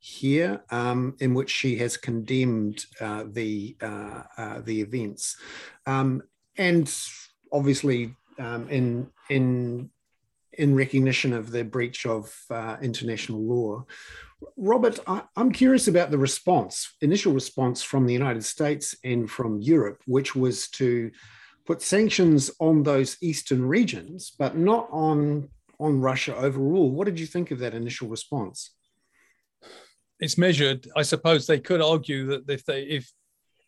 here 0.00 0.62
um, 0.70 1.14
in 1.20 1.32
which 1.32 1.50
she 1.50 1.76
has 1.76 1.96
condemned 1.96 2.84
uh, 3.00 3.24
the 3.30 3.76
uh, 3.80 4.22
uh, 4.36 4.60
the 4.62 4.80
events. 4.80 5.36
Um, 5.86 6.22
and 6.56 6.92
obviously 7.52 8.14
um, 8.38 8.68
in 8.68 9.08
in 9.30 9.90
in 10.58 10.74
recognition 10.74 11.32
of 11.32 11.50
the 11.50 11.64
breach 11.64 12.04
of 12.04 12.36
uh, 12.50 12.76
international 12.82 13.40
law. 13.40 13.86
Robert, 14.56 14.98
I, 15.06 15.22
am 15.36 15.52
curious 15.52 15.88
about 15.88 16.10
the 16.10 16.18
response, 16.18 16.94
initial 17.00 17.32
response 17.32 17.82
from 17.82 18.06
the 18.06 18.12
United 18.12 18.44
States 18.44 18.94
and 19.04 19.30
from 19.30 19.60
Europe, 19.60 20.02
which 20.06 20.34
was 20.36 20.68
to 20.70 21.10
put 21.64 21.80
sanctions 21.80 22.50
on 22.60 22.82
those 22.82 23.16
eastern 23.22 23.64
regions, 23.66 24.32
but 24.38 24.56
not 24.56 24.88
on 24.90 25.48
on 25.80 26.00
Russia 26.00 26.36
overall. 26.36 26.90
What 26.90 27.04
did 27.04 27.20
you 27.20 27.26
think 27.26 27.52
of 27.52 27.60
that 27.60 27.74
initial 27.74 28.08
response? 28.08 28.72
It's 30.18 30.36
measured. 30.36 30.88
I 30.96 31.02
suppose 31.02 31.46
they 31.46 31.60
could 31.60 31.80
argue 31.80 32.26
that 32.26 32.50
if 32.50 32.64
they 32.64 32.82
if 32.82 33.12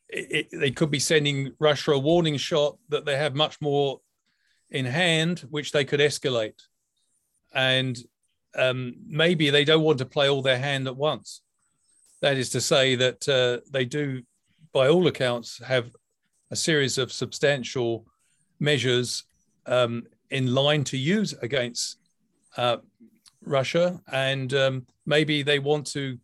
it, 0.09 0.49
they 0.53 0.73
could 0.73 0.91
be 0.91 0.99
sending 0.99 1.53
Russia 1.61 1.93
a 1.93 1.99
warning 1.99 2.37
shot 2.37 2.79
that 2.89 3.05
they 3.05 3.17
have 3.17 3.37
much 3.37 3.61
more 3.61 4.01
in 4.71 4.85
hand, 4.85 5.41
which 5.51 5.71
they 5.71 5.85
could 5.85 6.01
escalate 6.01 6.61
and 7.53 7.99
um, 8.55 8.95
maybe 9.07 9.51
they 9.51 9.65
don't 9.65 9.83
want 9.85 9.99
to 9.99 10.07
play 10.07 10.29
all 10.29 10.43
their 10.43 10.59
hand 10.59 10.87
at 10.87 10.97
once. 10.97 11.43
That 12.21 12.37
is 12.37 12.51
to 12.51 12.61
say 12.61 12.97
that 12.97 13.29
uh, 13.29 13.65
they 13.71 13.85
do, 13.85 14.23
by 14.73 14.89
all 14.89 15.07
accounts, 15.07 15.61
have 15.65 15.91
a 16.51 16.57
series 16.57 16.99
of 16.99 17.13
substantial 17.13 18.07
measures 18.59 19.25
um, 19.67 20.05
in 20.31 20.55
line 20.55 20.85
to 20.85 20.97
use 20.97 21.33
against 21.43 21.99
uh, 22.57 22.79
Russia, 23.45 24.01
and 24.13 24.53
um, 24.55 24.87
maybe 25.07 25.43
they 25.43 25.59
want 25.59 25.87
to 25.87 26.19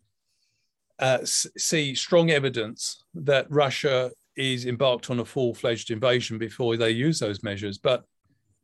uh, 0.99 1.19
see 1.23 1.95
strong 1.95 2.29
evidence 2.29 3.03
that 3.13 3.49
Russia 3.49 4.11
is 4.35 4.65
embarked 4.65 5.09
on 5.09 5.19
a 5.19 5.25
full-fledged 5.25 5.89
invasion 5.89 6.37
before 6.37 6.77
they 6.77 6.91
use 6.91 7.19
those 7.19 7.41
measures. 7.41 7.77
But 7.77 8.03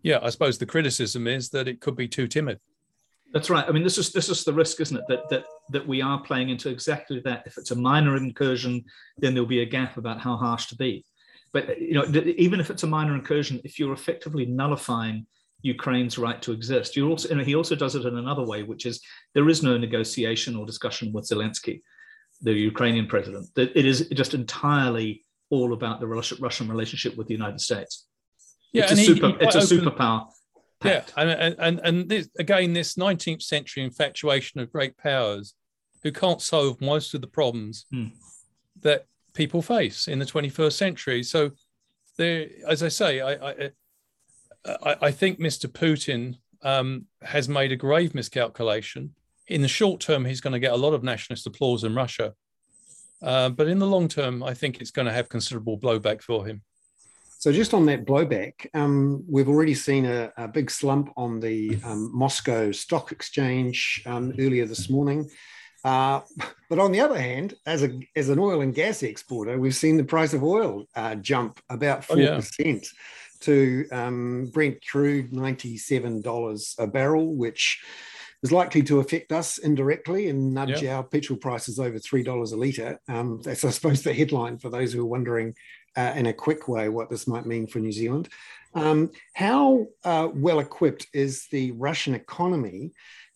yeah, 0.03 0.19
I 0.22 0.29
suppose 0.29 0.57
the 0.57 0.65
criticism 0.65 1.27
is 1.27 1.50
that 1.50 1.67
it 1.67 1.81
could 1.81 1.95
be 1.95 2.07
too 2.07 2.27
timid. 2.27 2.60
That's 3.33 3.50
right. 3.50 3.65
I 3.67 3.72
mean, 3.72 3.83
this 3.83 3.98
is 3.98 4.12
this 4.12 4.29
is 4.29 4.43
the 4.43 4.53
risk, 4.53 4.79
isn't 4.79 4.98
it? 4.98 5.05
That 5.07 5.27
that 5.29 5.45
that 5.72 5.88
we 5.88 6.01
are 6.01 6.22
playing 6.22 6.50
into 6.50 6.69
exactly 6.69 7.19
that. 7.22 7.43
If 7.48 7.57
it's 7.57 7.72
a 7.72 7.75
minor 7.75 8.15
incursion, 8.15 8.83
then 9.17 9.33
there'll 9.33 9.48
be 9.48 9.63
a 9.63 9.65
gap 9.65 9.98
about 9.98 10.19
how 10.19 10.38
harsh 10.38 10.67
to 10.67 10.75
be. 10.75 11.03
But 11.51 11.81
you 11.81 11.93
know, 11.93 12.05
even 12.38 12.60
if 12.60 12.69
it's 12.69 12.83
a 12.83 12.88
minor 12.88 13.15
incursion, 13.15 13.60
if 13.63 13.79
you're 13.79 13.93
effectively 13.93 14.45
nullifying 14.45 15.25
Ukraine's 15.63 16.17
right 16.17 16.41
to 16.43 16.51
exist, 16.51 16.95
you 16.95 17.10
also 17.10 17.36
he 17.39 17.55
also 17.55 17.75
does 17.75 17.95
it 17.95 18.05
in 18.05 18.17
another 18.17 18.45
way, 18.45 18.62
which 18.62 18.86
is 18.86 19.01
there 19.33 19.50
is 19.50 19.63
no 19.63 19.77
negotiation 19.77 20.55
or 20.55 20.65
discussion 20.65 21.12
with 21.12 21.27
Zelensky, 21.27 21.81
the 22.41 22.53
Ukrainian 22.53 23.07
president. 23.07 23.48
That 23.55 23.75
it 23.75 23.86
is 23.86 24.10
just 24.10 24.36
entirely 24.36 25.25
all 25.50 25.74
about 25.74 26.00
the 26.00 26.07
Russian 26.07 26.67
relationship 26.67 27.15
with 27.15 27.27
the 27.27 27.33
United 27.33 27.62
States. 27.62 28.07
Yeah, 28.74 28.84
it's 28.84 28.94
a, 28.94 28.98
super, 28.98 29.27
he, 29.30 29.36
it's 29.39 29.56
a 29.56 29.60
superpower. 29.60 30.27
Yeah, 30.84 31.03
and 31.15 31.56
and 31.60 31.80
and 31.80 32.10
this, 32.10 32.30
again, 32.38 32.74
this 32.74 32.96
19th 32.96 33.42
century 33.42 33.84
infatuation 33.84 34.60
of 34.60 34.72
great 34.72 34.98
powers 34.98 35.53
who 36.01 36.12
can't 36.12 36.42
solve 36.42 36.82
most 36.82 37.13
of 37.13 37.22
the 37.22 37.27
problems 37.27 37.86
hmm. 37.92 38.08
that 38.82 39.06
people 39.34 39.62
face 39.62 40.08
in 40.08 40.20
the 40.20 40.25
21st 40.25 40.74
century. 40.74 41.24
So, 41.24 41.51
there, 42.18 42.48
as 42.68 42.84
I 42.84 42.89
say, 42.89 43.22
I 43.22 43.34
I, 43.34 43.70
I, 44.65 44.96
I 45.03 45.12
think 45.12 45.39
Mr. 45.39 45.68
Putin 45.68 46.36
um, 46.63 47.06
has 47.22 47.48
made 47.48 47.72
a 47.72 47.77
grave 47.77 48.13
miscalculation. 48.13 49.15
In 49.48 49.62
the 49.62 49.68
short 49.68 50.01
term, 50.01 50.25
he's 50.25 50.42
going 50.42 50.53
to 50.53 50.60
get 50.60 50.72
a 50.72 50.77
lot 50.77 50.94
of 50.94 51.03
nationalist 51.03 51.48
applause 51.48 51.84
in 51.84 51.96
Russia, 51.96 52.34
uh, 53.22 53.50
but 53.50 53.68
in 53.68 53.80
the 53.80 53.88
long 53.88 54.08
term, 54.08 54.44
I 54.44 54.53
think 54.53 54.82
it's 54.82 54.92
going 54.92 55.06
to 55.06 55.13
have 55.13 55.30
considerable 55.30 55.77
blowback 55.77 56.22
for 56.22 56.46
him. 56.46 56.62
So 57.43 57.51
just 57.51 57.73
on 57.73 57.85
that 57.88 58.05
blowback, 58.05 58.67
um, 58.73 59.25
we've 59.29 59.50
already 59.50 59.73
seen 59.73 60.05
a, 60.05 60.31
a, 60.38 60.47
big 60.47 60.71
slump 60.71 61.12
on 61.17 61.41
the 61.41 61.77
um, 61.83 62.09
Moscow 62.13 62.71
Stock 62.71 63.12
Exchange 63.12 64.01
um, 64.05 64.33
earlier 64.39 64.65
this 64.65 64.89
morning. 64.89 65.29
Uh, 65.83 66.21
but 66.69 66.79
on 66.79 66.93
the 66.93 67.01
other 67.01 67.19
hand, 67.19 67.53
as 67.65 67.83
a 67.83 68.00
as 68.15 68.29
an 68.29 68.39
oil 68.39 68.62
and 68.62 68.73
gas 68.73 69.03
exporter, 69.03 69.59
we've 69.59 69.75
seen 69.75 69.97
the 69.97 70.05
price 70.05 70.33
of 70.33 70.41
oil 70.41 70.85
uh, 70.95 71.15
jump 71.15 71.59
about 71.69 72.05
four 72.05 72.17
oh, 72.17 72.35
percent 72.35 72.88
yeah. 72.93 73.41
to 73.41 73.89
um, 73.91 74.50
Brent 74.53 74.77
crude 74.89 75.33
ninety 75.33 75.77
seven 75.77 76.21
dollars 76.21 76.77
a 76.79 76.88
barrel, 76.88 77.35
which 77.35 77.83
is 78.41 78.53
likely 78.53 78.83
to 78.83 79.01
affect 79.01 79.33
us 79.33 79.57
indirectly 79.57 80.29
and 80.29 80.53
nudge 80.53 80.81
yep. 80.81 80.95
our 80.95 81.03
petrol 81.03 81.38
prices 81.38 81.77
over 81.77 82.00
three 82.00 82.23
dollars 82.23 82.53
a 82.53 82.57
litre. 82.57 83.01
Um, 83.09 83.41
that's, 83.43 83.65
I 83.65 83.69
suppose, 83.71 84.01
the 84.01 84.13
headline 84.13 84.59
for 84.59 84.69
those 84.69 84.93
who 84.93 85.01
are 85.01 85.05
wondering 85.05 85.55
uh, 85.95 86.13
in 86.15 86.27
a 86.27 86.33
quick 86.33 86.67
way 86.67 86.89
what 86.89 87.09
this 87.09 87.27
might 87.27 87.45
mean 87.45 87.67
for 87.67 87.79
New 87.79 87.91
Zealand. 87.91 88.29
Um, 88.75 89.12
how 89.33 89.88
uh, 90.03 90.29
well 90.33 90.59
equipped 90.59 91.07
is 91.13 91.47
the 91.51 91.71
Russian 91.71 92.15
economy 92.15 92.91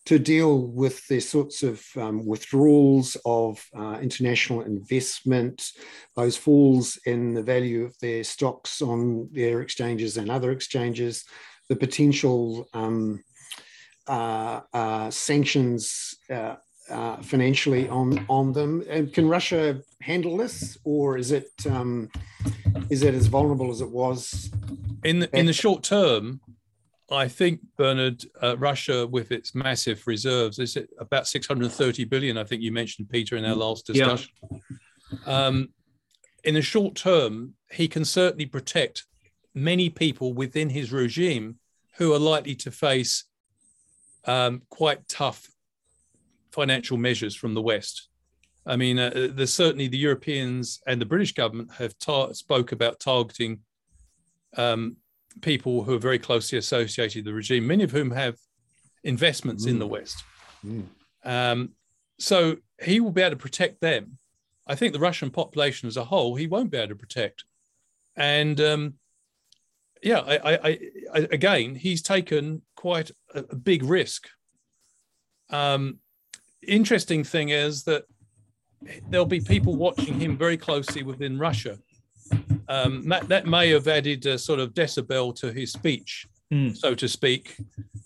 to 0.06 0.18
deal 0.18 0.66
with 0.68 1.06
the 1.08 1.20
sorts 1.20 1.62
of 1.62 1.84
um, 1.96 2.24
withdrawals 2.24 3.16
of 3.26 3.62
uh, 3.76 3.98
international 4.00 4.62
investment, 4.62 5.70
those 6.16 6.34
falls 6.34 6.98
in 7.04 7.34
the 7.34 7.42
value 7.42 7.84
of 7.84 7.94
their 7.98 8.24
stocks 8.24 8.80
on 8.80 9.28
their 9.32 9.60
exchanges 9.60 10.16
and 10.16 10.30
other 10.30 10.50
exchanges, 10.50 11.24
the 11.68 11.76
potential 11.76 12.66
um, 12.72 13.22
uh, 14.06 14.62
uh, 14.72 15.10
sanctions 15.10 16.14
uh, 16.90 17.16
financially 17.22 17.88
on 17.88 18.24
on 18.28 18.52
them. 18.52 18.84
And 18.88 19.12
can 19.12 19.28
Russia 19.28 19.80
handle 20.00 20.36
this, 20.36 20.78
or 20.84 21.16
is 21.18 21.32
it 21.32 21.50
um, 21.66 22.10
is 22.90 23.02
it 23.02 23.14
as 23.14 23.26
vulnerable 23.26 23.70
as 23.70 23.80
it 23.80 23.90
was 23.90 24.50
in 25.04 25.20
the, 25.20 25.38
in 25.38 25.46
the 25.46 25.52
short 25.52 25.82
term? 25.82 26.40
I 27.10 27.26
think 27.26 27.60
Bernard, 27.78 28.22
uh, 28.42 28.58
Russia 28.58 29.06
with 29.06 29.32
its 29.32 29.54
massive 29.54 30.06
reserves 30.06 30.58
is 30.58 30.76
it 30.76 30.90
about 30.98 31.26
630 31.26 32.04
billion. 32.04 32.36
I 32.36 32.44
think 32.44 32.60
you 32.60 32.70
mentioned 32.70 33.08
Peter 33.08 33.36
in 33.36 33.46
our 33.46 33.54
mm. 33.54 33.60
last 33.60 33.86
discussion. 33.86 34.30
Yeah. 34.50 35.46
Um, 35.46 35.70
in 36.44 36.54
the 36.54 36.62
short 36.62 36.96
term, 36.96 37.54
he 37.70 37.88
can 37.88 38.04
certainly 38.04 38.44
protect 38.44 39.06
many 39.54 39.88
people 39.88 40.34
within 40.34 40.68
his 40.68 40.92
regime 40.92 41.56
who 41.96 42.12
are 42.12 42.18
likely 42.18 42.54
to 42.56 42.70
face 42.70 43.24
um, 44.26 44.62
quite 44.68 45.08
tough 45.08 45.48
financial 46.58 46.96
measures 46.96 47.36
from 47.36 47.54
the 47.54 47.62
West. 47.62 48.08
I 48.66 48.74
mean, 48.74 48.98
uh, 48.98 49.28
there's 49.36 49.54
certainly 49.54 49.86
the 49.86 50.04
Europeans 50.08 50.80
and 50.88 51.00
the 51.00 51.06
British 51.06 51.32
government 51.32 51.70
have 51.74 51.94
spoke 52.32 52.72
about 52.72 52.98
targeting 52.98 53.60
um, 54.56 54.96
people 55.40 55.84
who 55.84 55.94
are 55.94 56.00
very 56.08 56.18
closely 56.18 56.58
associated 56.58 57.18
with 57.18 57.26
the 57.26 57.32
regime, 57.32 57.64
many 57.64 57.84
of 57.84 57.92
whom 57.92 58.10
have 58.10 58.34
investments 59.04 59.66
mm. 59.66 59.70
in 59.70 59.78
the 59.78 59.86
mm. 59.86 59.90
West. 59.90 60.24
Mm. 60.66 60.86
Um, 61.24 61.70
so 62.18 62.56
he 62.82 62.98
will 62.98 63.12
be 63.12 63.22
able 63.22 63.36
to 63.36 63.46
protect 63.48 63.80
them. 63.80 64.18
I 64.66 64.74
think 64.74 64.92
the 64.92 65.06
Russian 65.08 65.30
population 65.30 65.86
as 65.86 65.96
a 65.96 66.04
whole, 66.04 66.34
he 66.34 66.48
won't 66.48 66.72
be 66.72 66.78
able 66.78 66.88
to 66.88 66.96
protect. 66.96 67.44
And 68.16 68.60
um, 68.60 68.94
yeah, 70.02 70.22
I, 70.26 70.54
I, 70.54 70.78
I, 71.14 71.18
again, 71.30 71.76
he's 71.76 72.02
taken 72.02 72.62
quite 72.74 73.12
a, 73.32 73.44
a 73.50 73.56
big 73.56 73.84
risk. 73.84 74.28
Um, 75.50 76.00
interesting 76.68 77.24
thing 77.24 77.48
is 77.50 77.84
that 77.84 78.04
there'll 79.08 79.26
be 79.26 79.40
people 79.40 79.76
watching 79.76 80.20
him 80.20 80.36
very 80.36 80.56
closely 80.56 81.02
within 81.02 81.38
Russia 81.38 81.78
um, 82.68 83.08
that, 83.08 83.28
that, 83.28 83.46
may 83.46 83.70
have 83.70 83.88
added 83.88 84.26
a 84.26 84.38
sort 84.38 84.60
of 84.60 84.74
decibel 84.74 85.34
to 85.36 85.52
his 85.52 85.72
speech, 85.72 86.26
mm. 86.52 86.76
so 86.76 86.94
to 86.94 87.08
speak, 87.08 87.56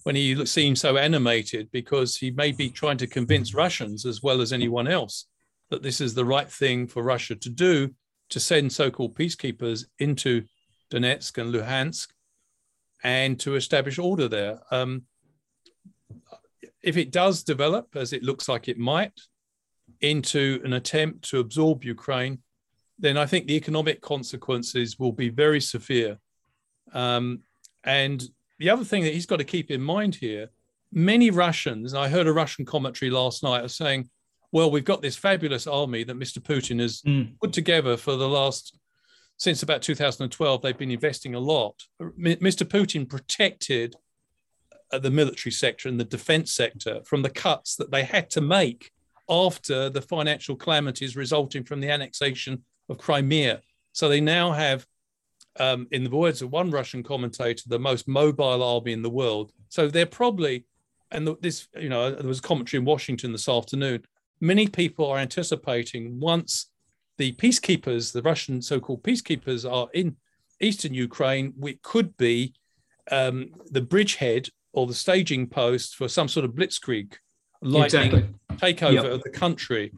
when 0.05 0.15
he 0.15 0.47
seemed 0.47 0.79
so 0.79 0.97
animated, 0.97 1.71
because 1.73 2.17
he 2.17 2.31
may 2.31 2.53
be 2.53 2.71
trying 2.71 2.97
to 2.99 3.07
convince 3.07 3.55
Russians 3.55 4.07
as 4.07 4.23
well 4.23 4.41
as 4.41 4.53
anyone 4.53 4.87
else 4.87 5.27
that 5.71 5.83
this 5.83 6.01
is 6.01 6.15
the 6.15 6.25
right 6.25 6.51
thing 6.51 6.87
for 6.87 7.03
Russia 7.03 7.35
to 7.35 7.51
do 7.51 7.91
to 8.31 8.41
send 8.41 8.73
so 8.73 8.91
called 8.91 9.17
peacekeepers 9.17 9.85
into 9.99 10.45
Donetsk 10.91 11.39
and 11.39 11.53
Luhansk 11.53 12.09
and 13.03 13.39
to 13.41 13.57
establish 13.57 13.99
order 13.99 14.29
there. 14.29 14.61
Um, 14.71 15.03
if 16.83 16.97
it 16.97 17.11
does 17.11 17.43
develop, 17.43 17.89
as 17.95 18.13
it 18.13 18.23
looks 18.23 18.49
like 18.49 18.69
it 18.69 18.79
might, 18.79 19.19
into 20.01 20.61
an 20.65 20.73
attempt 20.73 21.29
to 21.31 21.39
absorb 21.39 21.85
Ukraine, 21.85 22.39
then 22.99 23.17
I 23.17 23.27
think 23.27 23.47
the 23.47 23.57
economic 23.57 24.01
consequences 24.01 24.99
will 24.99 25.13
be 25.13 25.29
very 25.29 25.61
severe. 25.61 26.19
Um, 26.93 27.41
and 27.85 28.23
the 28.59 28.71
other 28.71 28.85
thing 28.85 29.05
that 29.05 29.15
he's 29.15 29.27
got 29.27 29.39
to 29.39 29.45
keep 29.45 29.71
in 29.71 29.81
mind 29.81 30.15
here 30.15 30.51
many 30.93 31.31
Russians, 31.31 31.95
I 31.95 32.09
heard 32.09 32.27
a 32.27 32.33
Russian 32.33 32.65
commentary 32.65 33.11
last 33.11 33.43
night, 33.43 33.65
are 33.65 33.69
saying, 33.69 34.11
well, 34.53 34.71
we've 34.71 34.85
got 34.85 35.01
this 35.01 35.17
fabulous 35.17 35.67
army 35.67 36.05
that 36.05 36.19
Mr. 36.19 36.39
Putin 36.39 36.81
has 36.81 37.01
mm. 37.03 37.33
put 37.41 37.53
together 37.53 37.97
for 37.97 38.17
the 38.17 38.29
last, 38.29 38.79
since 39.39 39.63
about 39.63 39.81
2012, 39.81 40.61
they've 40.61 40.77
been 40.77 40.91
investing 40.91 41.35
a 41.35 41.41
lot. 41.41 41.83
Mr. 42.01 42.65
Putin 42.67 43.09
protected 43.09 43.97
the 44.99 45.11
military 45.11 45.53
sector 45.53 45.89
and 45.89 45.99
the 45.99 46.05
defense 46.05 46.53
sector 46.53 47.01
from 47.05 47.23
the 47.23 47.31
cuts 47.31 47.77
that 47.77 47.91
they 47.91 48.05
had 48.05 48.31
to 48.31 48.41
make 48.41 48.91
after 49.29 49.89
the 49.89 50.03
financial 50.03 50.57
calamities 50.57 51.17
resulting 51.17 51.65
from 51.65 51.81
the 51.81 51.91
annexation 51.91 52.65
of 52.89 52.99
Crimea. 52.99 53.63
So 53.93 54.09
they 54.09 54.21
now 54.21 54.53
have, 54.53 54.87
um, 55.59 55.87
in 55.91 56.05
the 56.05 56.11
words 56.11 56.43
of 56.43 56.51
one 56.51 56.71
Russian 56.71 57.03
commentator, 57.03 57.63
the 57.67 57.79
most 57.79 58.09
mobile 58.09 58.63
army 58.63 58.93
in 58.93 59.03
the 59.03 59.11
world. 59.11 59.53
So 59.69 59.89
they're 59.89 60.07
probably, 60.07 60.67
and 61.11 61.29
this, 61.41 61.69
you 61.79 61.89
know, 61.89 62.11
there 62.11 62.27
was 62.27 62.41
commentary 62.41 62.81
in 62.81 62.85
Washington 62.85 63.33
this 63.33 63.49
afternoon. 63.49 64.05
Many 64.41 64.67
people 64.67 65.07
are 65.11 65.19
anticipating 65.19 66.19
once 66.19 66.71
the 67.19 67.33
peacekeepers, 67.33 68.13
the 68.13 68.23
Russian 68.23 68.61
so-called 68.61 69.03
peacekeepers, 69.03 69.71
are 69.71 69.89
in 69.93 70.17
eastern 70.61 70.95
Ukraine, 70.95 71.53
we 71.59 71.75
could 71.83 72.17
be 72.17 72.55
um, 73.11 73.51
the 73.71 73.81
bridgehead 73.81 74.49
or 74.73 74.87
the 74.87 74.95
staging 74.95 75.47
post 75.47 75.97
for 75.97 76.09
some 76.09 76.29
sort 76.29 76.45
of 76.45 76.53
blitzkrieg 76.53 77.15
lightning 77.63 78.13
exactly. 78.51 78.75
takeover 78.75 78.95
yep. 78.95 79.05
of 79.05 79.23
the 79.23 79.31
country. 79.31 79.93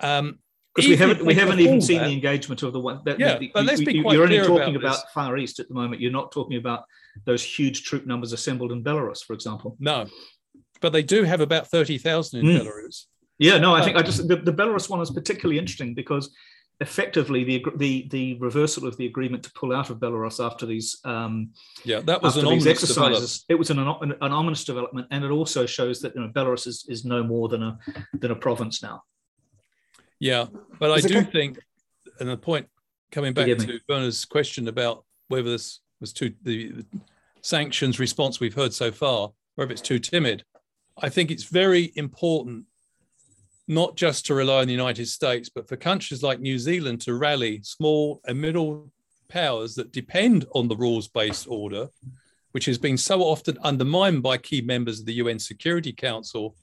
Um, 0.00 0.38
because 0.74 0.88
we 0.88 0.96
haven't 0.96 1.24
we 1.24 1.34
haven't 1.34 1.60
even 1.60 1.80
seen 1.80 1.98
that. 1.98 2.08
the 2.08 2.12
engagement 2.12 2.62
of 2.62 2.72
the 2.72 2.80
one 2.80 3.00
that 3.04 3.20
yeah 3.20 3.38
the, 3.38 3.50
but 3.54 3.64
let's 3.64 3.80
be 3.80 4.02
quite 4.02 4.12
you're 4.12 4.24
only 4.24 4.38
talking 4.40 4.74
about, 4.74 4.96
about 4.98 5.12
far 5.12 5.36
east 5.36 5.60
at 5.60 5.68
the 5.68 5.74
moment 5.74 6.00
you're 6.00 6.10
not 6.10 6.32
talking 6.32 6.56
about 6.56 6.84
those 7.26 7.44
huge 7.44 7.84
troop 7.84 8.06
numbers 8.06 8.32
assembled 8.32 8.72
in 8.72 8.82
belarus 8.82 9.24
for 9.24 9.34
example 9.34 9.76
no 9.78 10.06
but 10.80 10.92
they 10.92 11.02
do 11.02 11.22
have 11.22 11.40
about 11.40 11.68
30,000 11.68 12.40
in 12.40 12.46
mm. 12.46 12.60
belarus 12.60 13.04
yeah 13.38 13.56
no 13.56 13.72
i 13.72 13.84
think 13.84 13.96
i 13.96 14.02
just 14.02 14.26
the, 14.26 14.34
the 14.34 14.52
belarus 14.52 14.90
one 14.90 15.00
is 15.00 15.12
particularly 15.12 15.58
interesting 15.58 15.94
because 15.94 16.34
effectively 16.80 17.44
the, 17.44 17.64
the 17.76 18.08
the 18.10 18.34
reversal 18.34 18.86
of 18.86 18.96
the 18.96 19.06
agreement 19.06 19.42
to 19.44 19.52
pull 19.52 19.74
out 19.74 19.90
of 19.90 19.98
Belarus 19.98 20.44
after 20.44 20.66
these 20.66 20.98
um, 21.04 21.50
yeah 21.84 22.00
that 22.00 22.20
was 22.20 22.36
an 22.36 22.46
ominous 22.46 22.66
exercises. 22.66 23.44
It 23.48 23.54
was 23.54 23.70
an, 23.70 23.78
an, 23.78 24.14
an, 24.20 24.32
ominous 24.32 24.64
development, 24.64 25.06
and 25.10 25.24
it 25.24 25.30
also 25.30 25.66
shows 25.66 26.00
that 26.00 26.14
you 26.14 26.20
know, 26.20 26.28
Belarus 26.28 26.66
is, 26.66 26.84
is 26.88 27.04
no 27.04 27.22
more 27.22 27.48
than 27.48 27.62
a 27.62 27.78
than 28.14 28.30
a 28.30 28.36
province 28.36 28.82
now. 28.82 29.02
Yeah, 30.18 30.46
but 30.78 30.90
I 30.90 31.00
do 31.00 31.22
think, 31.22 31.58
and 32.18 32.28
the 32.28 32.36
point 32.36 32.68
coming 33.12 33.32
back 33.32 33.46
to 33.46 33.80
Bernard's 33.86 34.24
question 34.24 34.68
about 34.68 35.04
whether 35.28 35.50
this 35.50 35.80
was 36.00 36.12
too 36.12 36.34
the 36.42 36.84
sanctions 37.40 38.00
response 38.00 38.40
we've 38.40 38.54
heard 38.54 38.74
so 38.74 38.90
far, 38.90 39.30
whether 39.54 39.70
it's 39.70 39.80
too 39.80 40.00
timid, 40.00 40.44
I 41.00 41.08
think 41.08 41.30
it's 41.30 41.44
very 41.44 41.92
important 41.94 42.64
not 43.66 43.96
just 43.96 44.26
to 44.26 44.34
rely 44.34 44.60
on 44.60 44.66
the 44.66 44.72
United 44.72 45.08
States, 45.08 45.48
but 45.48 45.68
for 45.68 45.76
countries 45.76 46.22
like 46.22 46.40
New 46.40 46.58
Zealand 46.58 47.00
to 47.02 47.14
rally 47.14 47.60
small 47.62 48.20
and 48.26 48.40
middle 48.40 48.90
powers 49.28 49.74
that 49.74 49.92
depend 49.92 50.46
on 50.54 50.68
the 50.68 50.76
rules 50.76 51.08
based 51.08 51.46
order, 51.48 51.88
which 52.52 52.66
has 52.66 52.78
been 52.78 52.98
so 52.98 53.22
often 53.22 53.56
undermined 53.62 54.22
by 54.22 54.36
key 54.36 54.60
members 54.60 55.00
of 55.00 55.06
the 55.06 55.14
UN 55.14 55.38
Security 55.38 55.92
Council 55.92 56.56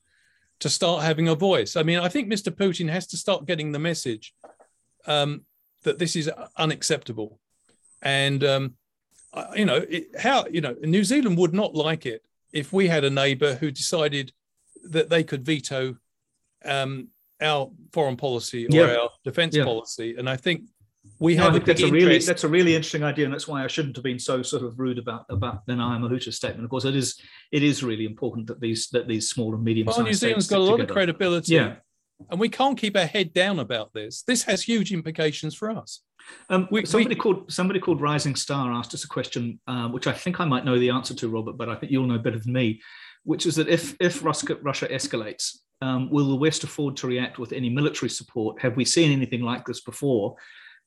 to 0.59 0.69
start 0.69 1.03
having 1.03 1.27
a 1.27 1.35
voice. 1.35 1.75
I 1.75 1.83
mean, 1.83 1.99
I 1.99 2.07
think 2.07 2.31
Mr. 2.31 2.55
Putin 2.55 2.89
has 2.89 3.07
to 3.07 3.17
start 3.17 3.47
getting 3.47 3.71
the 3.71 3.79
message 3.79 4.33
um, 5.07 5.41
that 5.83 5.97
this 5.97 6.15
is 6.15 6.29
unacceptable. 6.55 7.39
And, 8.03 8.43
um, 8.43 8.75
you 9.55 9.65
know, 9.65 9.83
it, 9.89 10.19
how, 10.19 10.45
you 10.51 10.61
know, 10.61 10.75
New 10.81 11.03
Zealand 11.03 11.37
would 11.39 11.53
not 11.53 11.73
like 11.73 12.05
it 12.05 12.23
if 12.53 12.71
we 12.71 12.87
had 12.87 13.03
a 13.03 13.09
neighbor 13.09 13.55
who 13.55 13.71
decided 13.71 14.31
that 14.83 15.09
they 15.09 15.23
could 15.23 15.45
veto 15.45 15.95
um, 16.65 17.10
our 17.41 17.71
foreign 17.91 18.17
policy 18.17 18.65
or 18.65 18.69
yeah. 18.69 18.95
our 18.95 19.10
defense 19.24 19.56
yeah. 19.56 19.63
policy. 19.63 20.15
And 20.17 20.30
I 20.30 20.38
think 20.38 20.63
we 21.19 21.36
no, 21.36 21.43
have. 21.43 21.52
I 21.52 21.54
think 21.56 21.65
that's 21.65 21.82
a 21.84 21.91
really 21.91 22.19
that's 22.19 22.43
a 22.43 22.47
really 22.47 22.76
interesting 22.76 23.04
idea, 23.04 23.26
and 23.26 23.34
that's 23.34 23.47
why 23.47 23.63
I 23.63 23.67
shouldn't 23.67 23.95
have 23.95 24.04
been 24.04 24.19
so 24.19 24.41
sort 24.41 24.63
of 24.63 24.80
rude 24.80 24.97
about 24.97 25.26
about 25.30 25.65
the 25.65 25.74
Nanaia 25.74 26.00
Mahuta 26.00 26.34
statement. 26.34 26.63
Of 26.63 26.69
course, 26.69 26.86
it 26.86 26.95
is 26.95 27.19
it 27.52 27.63
is 27.63 27.84
really 27.84 28.06
important 28.06 28.47
that 28.47 28.60
these 28.60 28.89
that 28.89 29.08
these 29.08 29.30
small 29.30 29.54
and 29.54 29.63
medium. 29.63 29.88
Well, 29.88 30.04
New 30.04 30.13
Zealand's 30.13 30.47
got 30.47 30.58
a 30.58 30.60
lot 30.60 30.78
together. 30.78 30.91
of 30.91 30.95
credibility. 30.95 31.56
Yeah. 31.56 31.76
And 32.30 32.39
we 32.39 32.50
can't 32.50 32.78
keep 32.78 32.95
our 32.95 33.06
head 33.06 33.34
down 33.34 33.60
about 33.60 33.93
this. 33.93 34.21
This 34.21 34.43
has 34.43 34.62
huge 34.62 34.93
implications 34.93 35.56
for 35.56 35.71
us. 35.71 36.02
Um, 36.50 36.67
we, 36.69 36.86
somebody 36.86 37.15
we, 37.15 37.19
called 37.19 37.52
somebody 37.52 37.80
called 37.80 38.00
Rising 38.00 38.36
Star 38.36 38.71
asked 38.71 38.93
us 38.93 39.04
a 39.04 39.08
question, 39.08 39.60
uh, 39.67 39.88
which 39.88 40.06
I 40.06 40.12
think 40.12 40.39
I 40.39 40.45
might 40.45 40.65
know 40.65 40.78
the 40.78 40.91
answer 40.91 41.15
to, 41.15 41.30
Robert, 41.30 41.58
but 41.58 41.67
I 41.67 41.76
think 41.76 41.91
you'll 41.91 42.06
know 42.06 42.19
better 42.19 42.38
than 42.39 42.54
me. 42.54 42.82
Which 43.24 43.45
is 43.45 43.56
that 43.56 43.67
if 43.67 43.95
if 44.00 44.24
Russia, 44.24 44.58
Russia 44.62 44.88
escalates, 44.88 45.58
um, 45.82 46.10
will 46.10 46.30
the 46.30 46.36
West 46.36 46.63
afford 46.63 46.98
to 46.98 47.08
react 47.08 47.39
with 47.39 47.52
any 47.52 47.70
military 47.70 48.10
support? 48.10 48.62
Have 48.62 48.76
we 48.76 48.86
seen 48.86 49.12
anything 49.12 49.41
like 49.41 49.65
this 49.65 49.82
before? 49.82 50.36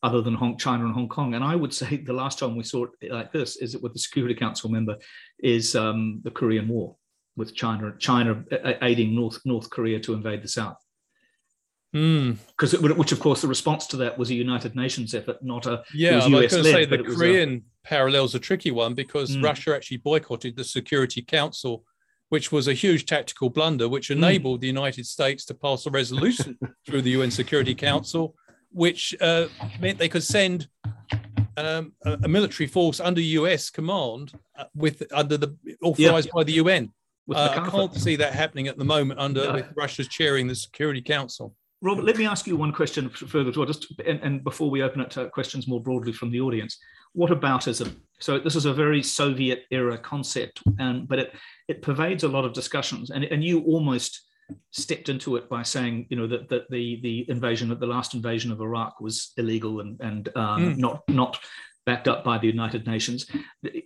other 0.05 0.21
than 0.21 0.35
Hong, 0.35 0.59
China 0.59 0.85
and 0.85 0.93
Hong 0.93 1.09
Kong. 1.09 1.33
And 1.35 1.43
I 1.43 1.57
would 1.57 1.73
say 1.81 1.97
the 1.97 2.13
last 2.13 2.39
time 2.39 2.57
we 2.57 2.63
saw 2.63 2.87
it 3.01 3.11
like 3.11 3.33
this 3.33 3.57
is 3.57 3.75
it 3.75 3.83
with 3.83 3.95
the 3.95 3.99
Security 3.99 4.35
Council 4.35 4.71
member 4.71 4.97
is 5.41 5.75
um, 5.75 6.21
the 6.23 6.31
Korean 6.31 6.69
War 6.69 6.95
with 7.37 7.55
China, 7.55 7.95
China 7.99 8.45
aiding 8.83 9.15
North 9.15 9.41
North 9.45 9.71
Korea 9.71 9.99
to 10.01 10.13
invade 10.13 10.43
the 10.43 10.49
South. 10.49 10.77
Because 11.93 12.75
mm. 12.75 12.97
which 12.97 13.13
of 13.13 13.21
course 13.21 13.41
the 13.41 13.49
response 13.49 13.87
to 13.89 13.97
that 13.99 14.19
was 14.19 14.31
a 14.31 14.35
United 14.35 14.77
Nations 14.77 15.15
effort, 15.15 15.43
not 15.43 15.67
a 15.67 15.85
yeah. 15.95 16.13
I 16.13 16.17
was 16.17 16.27
going 16.27 16.49
to 16.49 16.65
say 16.65 16.85
the 16.85 16.99
Korean 16.99 17.63
a, 17.85 17.89
parallel's 17.89 18.35
a 18.35 18.41
tricky 18.41 18.73
one 18.73 18.95
because 18.95 19.37
mm. 19.37 19.43
Russia 19.43 19.75
actually 19.75 19.99
boycotted 19.99 20.57
the 20.57 20.65
Security 20.65 21.23
Council 21.23 21.85
which 22.29 22.51
was 22.51 22.69
a 22.69 22.75
huge 22.75 23.07
tactical 23.07 23.51
blunder, 23.51 23.89
which 23.89 24.09
hmm. 24.09 24.15
enabled 24.15 24.59
mm. 24.59 24.63
the 24.63 24.67
United 24.67 25.07
States 25.07 25.45
to 25.47 25.55
pass 25.55 25.87
a 25.87 25.91
resolution 25.91 26.59
through 26.87 27.03
the 27.03 27.11
UN 27.11 27.31
Security 27.31 27.75
Council, 27.75 28.35
which 28.71 29.15
uh, 29.21 29.47
meant 29.81 29.99
they 29.99 30.09
could 30.09 30.25
send 30.25 30.69
um, 31.57 31.93
a, 32.05 32.19
a, 32.25 32.29
military 32.29 32.67
force 32.67 32.99
under 33.01 33.21
US 33.21 33.71
command 33.71 34.33
uh, 34.59 34.65
with 34.75 35.03
under 35.13 35.37
the 35.37 35.57
authorized 35.83 36.31
by 36.35 36.43
the 36.45 36.55
UN. 36.55 36.93
Uh, 37.33 37.63
I 37.65 37.71
can't 37.71 37.95
see 37.95 38.17
that 38.17 38.35
happening 38.35 38.69
at 38.69 38.77
the 38.77 38.85
moment 38.85 39.21
under 39.21 39.45
no. 39.45 39.53
with 39.55 39.67
Russia's 39.77 40.09
chairing 40.09 40.47
the 40.47 40.55
Security 40.55 41.01
Council. 41.01 41.55
Robert, 41.85 42.05
let 42.05 42.17
me 42.17 42.27
ask 42.27 42.47
you 42.47 42.57
one 42.57 42.73
question 42.73 43.11
further 43.11 43.51
as 43.51 43.59
well, 43.59 43.67
just 43.67 43.93
and, 44.07 44.19
and, 44.23 44.43
before 44.43 44.71
we 44.71 44.83
open 44.83 45.03
it 45.03 45.11
to 45.13 45.29
questions 45.29 45.69
more 45.69 45.83
broadly 45.83 46.15
from 46.15 46.31
the 46.31 46.41
audience. 46.41 46.79
What 47.13 47.31
aboutism? 47.31 47.95
So 48.21 48.39
this 48.39 48.57
is 48.57 48.65
a 48.65 48.73
very 48.73 49.03
Soviet 49.03 49.65
era 49.71 49.99
concept, 49.99 50.63
and 50.79 51.07
but 51.07 51.19
it 51.19 51.35
it 51.69 51.83
pervades 51.83 52.25
a 52.25 52.29
lot 52.29 52.47
of 52.47 52.55
discussions, 52.55 53.11
and, 53.11 53.23
and 53.25 53.45
you 53.45 53.61
almost 53.65 54.23
stepped 54.71 55.11
into 55.11 55.37
it 55.37 55.51
by 55.51 55.63
saying, 55.63 56.07
you 56.09 56.17
know, 56.17 56.27
that, 56.27 56.49
that 56.49 56.71
the 56.71 57.01
the 57.03 57.27
invasion, 57.29 57.69
the 57.69 57.87
last 57.87 58.15
invasion 58.15 58.51
of 58.51 58.63
Iraq 58.63 58.99
was 59.03 59.33
illegal 59.37 59.81
and 59.81 60.01
and 60.01 60.29
um, 60.37 60.75
mm. 60.75 60.77
not 60.79 61.03
not 61.09 61.39
backed 61.85 62.09
up 62.09 62.25
by 62.25 62.39
the 62.39 62.47
United 62.47 62.87
Nations. 62.87 63.27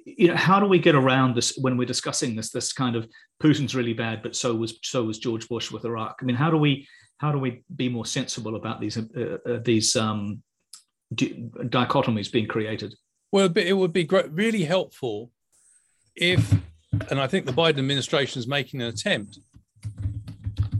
You 0.04 0.28
know, 0.28 0.36
how 0.36 0.60
do 0.60 0.66
we 0.66 0.78
get 0.78 0.94
around 0.94 1.34
this 1.34 1.58
when 1.60 1.76
we're 1.76 1.84
discussing 1.84 2.36
this? 2.36 2.50
This 2.50 2.72
kind 2.72 2.94
of 2.94 3.08
Putin's 3.42 3.74
really 3.74 3.92
bad, 3.92 4.22
but 4.22 4.36
so 4.36 4.54
was 4.54 4.78
so 4.84 5.02
was 5.02 5.18
George 5.18 5.48
Bush 5.48 5.72
with 5.72 5.84
Iraq. 5.84 6.20
I 6.22 6.24
mean, 6.24 6.36
how 6.36 6.48
do 6.48 6.58
we 6.58 6.86
how 7.18 7.32
do 7.32 7.38
we 7.38 7.62
be 7.74 7.88
more 7.88 8.06
sensible 8.06 8.56
about 8.56 8.80
these 8.80 8.96
uh, 8.96 9.38
uh, 9.46 9.58
these 9.64 9.94
um, 9.96 10.42
dichotomies 11.14 12.32
being 12.32 12.46
created? 12.46 12.94
Well, 13.30 13.50
it 13.56 13.76
would 13.76 13.92
be 13.92 14.04
great, 14.04 14.30
really 14.32 14.64
helpful 14.64 15.30
if, 16.16 16.54
and 17.10 17.20
I 17.20 17.26
think 17.26 17.44
the 17.44 17.52
Biden 17.52 17.78
administration 17.78 18.38
is 18.38 18.48
making 18.48 18.80
an 18.80 18.88
attempt, 18.88 19.38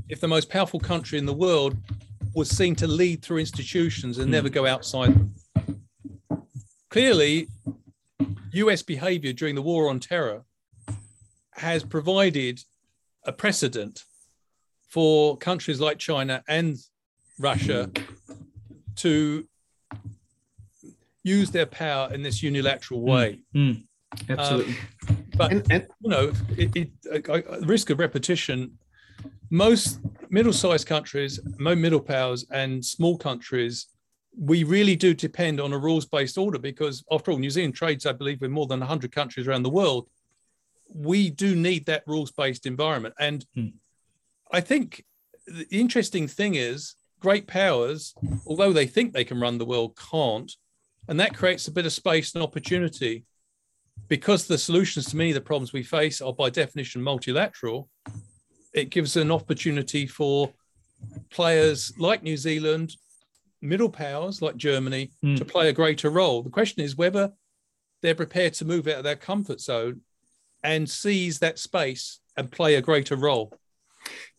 if 0.08 0.20
the 0.20 0.28
most 0.28 0.48
powerful 0.48 0.80
country 0.80 1.18
in 1.18 1.26
the 1.26 1.34
world 1.34 1.76
was 2.34 2.48
seen 2.48 2.74
to 2.76 2.86
lead 2.86 3.22
through 3.22 3.38
institutions 3.38 4.18
and 4.18 4.30
never 4.30 4.48
go 4.48 4.66
outside 4.66 5.14
them. 5.14 5.34
Clearly, 6.88 7.48
US 8.52 8.82
behavior 8.82 9.32
during 9.32 9.54
the 9.54 9.62
war 9.62 9.90
on 9.90 10.00
terror 10.00 10.44
has 11.52 11.84
provided 11.84 12.60
a 13.26 13.32
precedent 13.32 14.04
for 14.88 15.36
countries 15.36 15.80
like 15.80 15.98
China 15.98 16.42
and 16.48 16.76
Russia 17.38 17.90
to 18.96 19.46
use 21.22 21.50
their 21.50 21.66
power 21.66 22.12
in 22.12 22.22
this 22.22 22.42
unilateral 22.42 23.02
way. 23.02 23.40
Mm, 23.54 23.84
mm, 24.14 24.38
absolutely. 24.38 24.74
Um, 25.08 25.26
but 25.36 25.52
and, 25.52 25.72
and, 25.72 25.86
you 26.00 26.10
know, 26.10 26.32
it, 26.56 26.76
it, 26.76 27.30
I, 27.30 27.56
risk 27.64 27.90
of 27.90 27.98
repetition. 27.98 28.78
Most 29.50 30.00
middle-sized 30.30 30.86
countries, 30.86 31.40
most 31.58 31.78
middle 31.78 32.00
powers, 32.00 32.46
and 32.50 32.84
small 32.84 33.16
countries, 33.16 33.86
we 34.38 34.62
really 34.64 34.96
do 34.96 35.14
depend 35.14 35.60
on 35.60 35.72
a 35.72 35.78
rules-based 35.78 36.38
order 36.38 36.58
because, 36.58 37.04
after 37.10 37.30
all, 37.30 37.38
New 37.38 37.50
Zealand 37.50 37.74
trades, 37.74 38.06
I 38.06 38.12
believe, 38.12 38.40
with 38.40 38.50
more 38.50 38.66
than 38.66 38.80
100 38.80 39.12
countries 39.12 39.48
around 39.48 39.62
the 39.62 39.70
world. 39.70 40.08
We 40.92 41.30
do 41.30 41.54
need 41.54 41.86
that 41.86 42.02
rules-based 42.06 42.66
environment, 42.66 43.14
and 43.18 43.44
mm. 43.56 43.72
I 44.52 44.60
think 44.60 45.04
the 45.46 45.66
interesting 45.70 46.28
thing 46.28 46.54
is 46.54 46.94
great 47.20 47.46
powers, 47.46 48.14
although 48.46 48.72
they 48.72 48.86
think 48.86 49.12
they 49.12 49.24
can 49.24 49.40
run 49.40 49.58
the 49.58 49.64
world, 49.64 49.98
can't. 50.10 50.52
And 51.08 51.18
that 51.20 51.34
creates 51.34 51.68
a 51.68 51.72
bit 51.72 51.86
of 51.86 51.92
space 51.92 52.34
and 52.34 52.42
opportunity 52.42 53.24
because 54.08 54.46
the 54.46 54.58
solutions 54.58 55.06
to 55.06 55.16
many 55.16 55.30
of 55.30 55.34
the 55.34 55.40
problems 55.40 55.72
we 55.72 55.82
face 55.82 56.20
are 56.20 56.32
by 56.32 56.50
definition 56.50 57.02
multilateral. 57.02 57.88
It 58.72 58.90
gives 58.90 59.16
an 59.16 59.30
opportunity 59.30 60.06
for 60.06 60.52
players 61.30 61.92
like 61.98 62.22
New 62.22 62.36
Zealand, 62.36 62.94
middle 63.60 63.90
powers 63.90 64.40
like 64.40 64.56
Germany, 64.56 65.10
mm. 65.24 65.36
to 65.36 65.44
play 65.44 65.68
a 65.68 65.72
greater 65.72 66.10
role. 66.10 66.42
The 66.42 66.50
question 66.50 66.82
is 66.82 66.96
whether 66.96 67.32
they're 68.02 68.14
prepared 68.14 68.54
to 68.54 68.64
move 68.64 68.86
out 68.86 68.98
of 68.98 69.04
their 69.04 69.16
comfort 69.16 69.60
zone 69.60 70.02
and 70.62 70.88
seize 70.88 71.38
that 71.38 71.58
space 71.58 72.20
and 72.36 72.50
play 72.50 72.76
a 72.76 72.82
greater 72.82 73.16
role. 73.16 73.52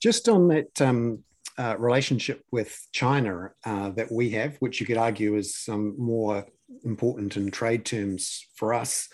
Just 0.02 0.30
on 0.30 0.48
that 0.50 0.82
um, 0.82 1.24
uh, 1.58 1.76
relationship 1.78 2.42
with 2.52 2.88
China 2.94 3.52
uh, 3.66 3.90
that 3.92 4.12
we 4.12 4.30
have, 4.32 4.56
which 4.58 4.80
you 4.80 4.86
could 4.86 4.98
argue 4.98 5.36
is 5.36 5.66
um, 5.70 5.96
more 5.98 6.46
important 6.84 7.36
in 7.38 7.52
trade 7.52 7.86
terms 7.86 8.46
for 8.56 8.74
us. 8.74 9.10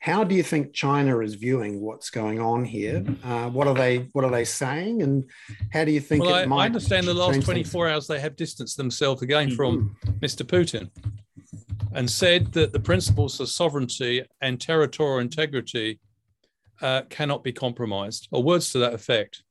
How 0.00 0.22
do 0.22 0.34
you 0.34 0.44
think 0.44 0.74
China 0.74 1.20
is 1.20 1.34
viewing 1.34 1.80
what's 1.80 2.10
going 2.10 2.40
on 2.40 2.64
here? 2.64 3.04
Uh, 3.24 3.48
what 3.50 3.66
are 3.66 3.74
they 3.74 4.08
What 4.12 4.24
are 4.24 4.30
they 4.30 4.44
saying, 4.44 5.02
and 5.02 5.24
how 5.72 5.84
do 5.84 5.90
you 5.90 6.00
think 6.00 6.24
well, 6.24 6.36
it 6.36 6.42
I, 6.42 6.46
might? 6.46 6.62
I 6.62 6.66
understand 6.66 7.08
the 7.08 7.14
last 7.14 7.42
twenty 7.42 7.64
four 7.64 7.88
hours 7.88 8.06
they 8.06 8.20
have 8.20 8.36
distanced 8.36 8.76
themselves 8.76 9.22
again 9.22 9.48
mm-hmm. 9.48 9.56
from 9.56 9.96
Mr. 10.20 10.44
Putin, 10.46 10.90
and 11.92 12.08
said 12.08 12.52
that 12.52 12.72
the 12.72 12.80
principles 12.80 13.40
of 13.40 13.48
sovereignty 13.48 14.24
and 14.40 14.60
territorial 14.60 15.18
integrity 15.18 15.98
uh, 16.80 17.02
cannot 17.08 17.42
be 17.42 17.52
compromised, 17.52 18.28
or 18.30 18.42
words 18.42 18.70
to 18.70 18.78
that 18.78 18.94
effect. 18.94 19.42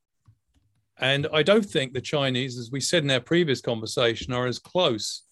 And 0.99 1.27
I 1.31 1.43
don't 1.43 1.65
think 1.65 1.93
the 1.93 2.01
Chinese, 2.01 2.57
as 2.57 2.71
we 2.71 2.79
said 2.79 3.03
in 3.03 3.11
our 3.11 3.19
previous 3.19 3.61
conversation, 3.61 4.33
are 4.33 4.47
as 4.47 4.59
close 4.59 5.23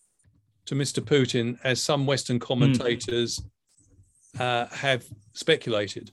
to 0.65 0.75
Mr. 0.75 1.03
Putin 1.03 1.57
as 1.63 1.81
some 1.81 2.05
Western 2.05 2.39
commentators 2.39 3.41
mm. 4.35 4.41
uh, 4.41 4.67
have 4.75 5.05
speculated. 5.33 6.11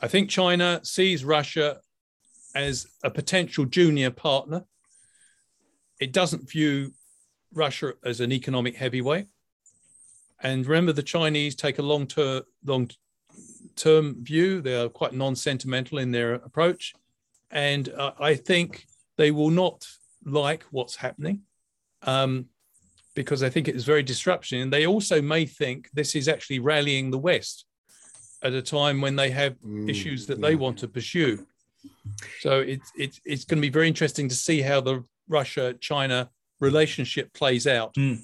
I 0.00 0.08
think 0.08 0.30
China 0.30 0.80
sees 0.82 1.24
Russia 1.24 1.80
as 2.54 2.86
a 3.02 3.10
potential 3.10 3.64
junior 3.64 4.10
partner. 4.10 4.64
It 6.00 6.12
doesn't 6.12 6.50
view 6.50 6.92
Russia 7.52 7.94
as 8.04 8.20
an 8.20 8.32
economic 8.32 8.76
heavyweight. 8.76 9.26
And 10.40 10.66
remember, 10.66 10.92
the 10.92 11.02
Chinese 11.02 11.56
take 11.56 11.78
a 11.78 11.82
long 11.82 12.06
term, 12.06 12.42
long 12.64 12.90
term 13.76 14.22
view. 14.22 14.60
They 14.60 14.80
are 14.80 14.88
quite 14.88 15.12
non 15.12 15.34
sentimental 15.34 15.98
in 15.98 16.12
their 16.12 16.34
approach. 16.34 16.94
And 17.50 17.88
uh, 17.88 18.12
I 18.18 18.34
think 18.34 18.86
they 19.16 19.30
will 19.30 19.50
not 19.50 19.86
like 20.24 20.64
what's 20.70 20.96
happening. 20.96 21.42
Um, 22.02 22.46
because 23.14 23.42
I 23.42 23.50
think 23.50 23.66
it 23.66 23.74
is 23.74 23.84
very 23.84 24.04
disruption. 24.04 24.60
And 24.60 24.72
they 24.72 24.86
also 24.86 25.20
may 25.20 25.44
think 25.44 25.90
this 25.92 26.14
is 26.14 26.28
actually 26.28 26.60
rallying 26.60 27.10
the 27.10 27.18
West 27.18 27.64
at 28.44 28.52
a 28.52 28.62
time 28.62 29.00
when 29.00 29.16
they 29.16 29.30
have 29.30 29.54
mm, 29.58 29.90
issues 29.90 30.26
that 30.26 30.38
yeah. 30.38 30.48
they 30.48 30.54
want 30.54 30.78
to 30.78 30.88
pursue. 30.88 31.44
So 32.38 32.60
it's 32.60 32.90
it's 32.96 33.20
it's 33.24 33.44
going 33.44 33.58
to 33.58 33.66
be 33.68 33.70
very 33.70 33.88
interesting 33.88 34.28
to 34.28 34.34
see 34.34 34.62
how 34.62 34.80
the 34.80 35.04
Russia 35.28 35.74
China 35.80 36.30
relationship 36.60 37.32
plays 37.32 37.66
out. 37.66 37.94
Mm. 37.94 38.20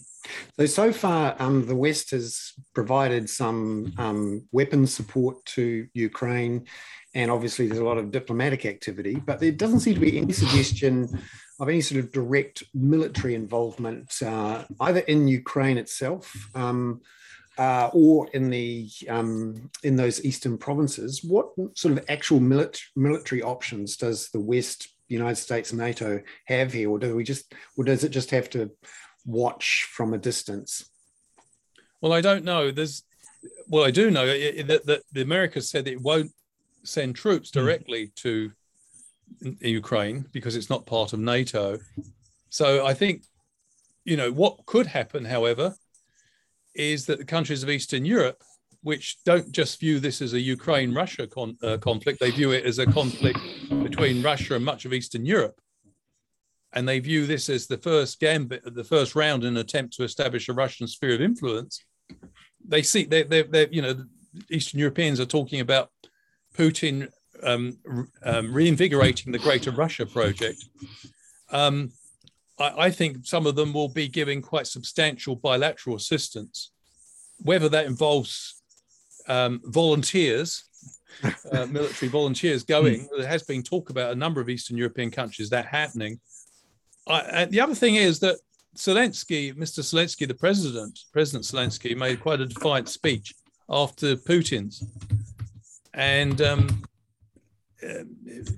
So 0.58 0.66
so 0.66 0.92
far, 0.92 1.37
um, 1.38 1.66
the 1.66 1.76
West 1.76 2.10
has 2.12 2.52
provided 2.74 3.28
some 3.28 3.92
um, 3.98 4.48
weapons 4.52 4.94
support 4.94 5.44
to 5.46 5.87
Ukraine, 5.92 6.66
and 7.14 7.30
obviously 7.30 7.66
there's 7.66 7.80
a 7.80 7.84
lot 7.84 7.98
of 7.98 8.10
diplomatic 8.10 8.64
activity. 8.66 9.16
But 9.16 9.40
there 9.40 9.52
doesn't 9.52 9.80
seem 9.80 9.94
to 9.94 10.00
be 10.00 10.18
any 10.18 10.32
suggestion 10.32 11.20
of 11.60 11.68
any 11.68 11.80
sort 11.80 12.02
of 12.02 12.12
direct 12.12 12.64
military 12.74 13.34
involvement, 13.34 14.12
uh, 14.22 14.64
either 14.80 15.00
in 15.00 15.28
Ukraine 15.28 15.78
itself 15.78 16.34
um, 16.54 17.00
uh, 17.58 17.90
or 17.92 18.28
in 18.30 18.50
the 18.50 18.90
um, 19.08 19.70
in 19.82 19.96
those 19.96 20.24
eastern 20.24 20.58
provinces. 20.58 21.22
What 21.22 21.48
sort 21.74 21.96
of 21.96 22.04
actual 22.08 22.40
milit- 22.40 22.80
military 22.96 23.42
options 23.42 23.96
does 23.96 24.30
the 24.30 24.40
West, 24.40 24.88
United 25.08 25.37
States, 25.37 25.72
NATO 25.72 26.20
have 26.46 26.72
here, 26.72 26.90
or 26.90 26.98
do 26.98 27.14
we 27.14 27.24
just, 27.24 27.54
or 27.76 27.84
does 27.84 28.04
it 28.04 28.08
just 28.08 28.30
have 28.30 28.50
to 28.50 28.70
watch 29.24 29.88
from 29.90 30.14
a 30.14 30.18
distance? 30.18 30.88
Well, 32.00 32.12
I 32.12 32.20
don't 32.20 32.44
know. 32.44 32.70
There's, 32.70 33.02
well, 33.68 33.84
I 33.84 33.90
do 33.90 34.10
know 34.10 34.26
that, 34.26 34.82
that 34.87 35.02
the 35.12 35.22
Americas 35.22 35.70
said 35.70 35.88
it 35.88 36.00
won't 36.00 36.32
send 36.82 37.16
troops 37.16 37.50
hmm. 37.50 37.60
directly 37.60 38.06
mm. 38.06 38.14
to 38.16 38.52
Ukraine 39.60 40.26
because 40.32 40.56
it's 40.56 40.70
not 40.70 40.87
part 40.87 41.12
of 41.12 41.18
NATO. 41.18 41.78
So 42.50 42.87
I 42.87 42.94
think, 42.94 43.24
you 44.04 44.16
know, 44.16 44.30
what 44.30 44.64
could 44.66 44.87
happen, 44.87 45.24
however, 45.24 45.74
is 46.74 47.06
that 47.06 47.18
the 47.18 47.24
countries 47.24 47.62
of 47.62 47.70
Eastern 47.70 48.04
Europe, 48.04 48.42
which 48.82 49.18
don't 49.24 49.50
just 49.50 49.80
view 49.80 49.98
this 49.98 50.20
as 50.20 50.34
a 50.34 50.40
Ukraine 50.40 50.92
Russia 50.92 51.26
con- 51.26 51.56
uh, 51.62 51.78
conflict, 51.78 52.20
they 52.20 52.30
view 52.30 52.50
it 52.52 52.64
as 52.64 52.78
a 52.78 52.87
conflict 52.87 53.38
between 53.82 54.22
Russia 54.22 54.56
and 54.56 54.64
much 54.64 54.84
of 54.84 54.92
Eastern 54.92 55.24
Europe. 55.24 55.58
And 56.74 56.88
they 56.88 56.98
view 56.98 57.26
this 57.26 57.48
as 57.48 57.66
the 57.66 57.78
first 57.78 58.20
gambit, 58.20 58.62
the 58.74 58.84
first 58.84 59.14
round 59.14 59.44
in 59.44 59.50
an 59.50 59.56
attempt 59.58 59.94
to 59.94 60.04
establish 60.04 60.48
a 60.48 60.52
Russian 60.52 60.87
sphere 60.87 61.14
of 61.14 61.20
influence. 61.20 61.84
They 62.66 62.82
see, 62.82 63.04
they, 63.04 63.22
they, 63.22 63.42
they, 63.42 63.68
you 63.70 63.82
know, 63.82 64.04
Eastern 64.50 64.80
Europeans 64.80 65.20
are 65.20 65.26
talking 65.26 65.60
about 65.60 65.90
Putin 66.56 67.08
um, 67.42 67.78
um, 68.22 68.52
reinvigorating 68.52 69.32
the 69.32 69.38
Greater 69.38 69.70
Russia 69.70 70.06
project, 70.06 70.64
um, 71.50 71.92
I, 72.58 72.87
I, 72.87 72.90
think 72.90 73.26
some 73.26 73.46
of 73.46 73.56
them 73.56 73.72
will 73.72 73.88
be 73.88 74.08
giving 74.08 74.40
quite 74.40 74.66
substantial 74.66 75.37
bilateral 75.37 75.96
assistance. 75.96 76.70
Whether 77.38 77.68
that 77.70 77.87
involves 77.87 78.62
um, 79.28 79.60
volunteers 79.64 80.64
uh, 81.52 81.66
military 81.66 82.08
volunteers 82.08 82.64
going. 82.64 83.08
there 83.16 83.26
has 83.26 83.42
been 83.42 83.62
talk 83.62 83.90
about 83.90 84.12
a 84.12 84.16
number 84.16 84.40
of 84.40 84.48
Eastern 84.48 84.76
European 84.76 85.10
countries 85.10 85.50
that 85.50 85.66
happening. 85.66 86.20
I, 87.06 87.44
the 87.46 87.60
other 87.60 87.74
thing 87.74 87.96
is 87.96 88.20
that 88.20 88.38
Zelensky, 88.76 89.54
Mr. 89.54 89.80
Zelensky, 89.80 90.26
the 90.26 90.34
president, 90.34 90.98
President 91.12 91.44
Zelensky, 91.44 91.96
made 91.96 92.20
quite 92.20 92.40
a 92.40 92.46
defiant 92.46 92.88
speech 92.88 93.34
after 93.68 94.16
Putin's, 94.16 94.84
and 95.92 96.40
um, 96.42 96.82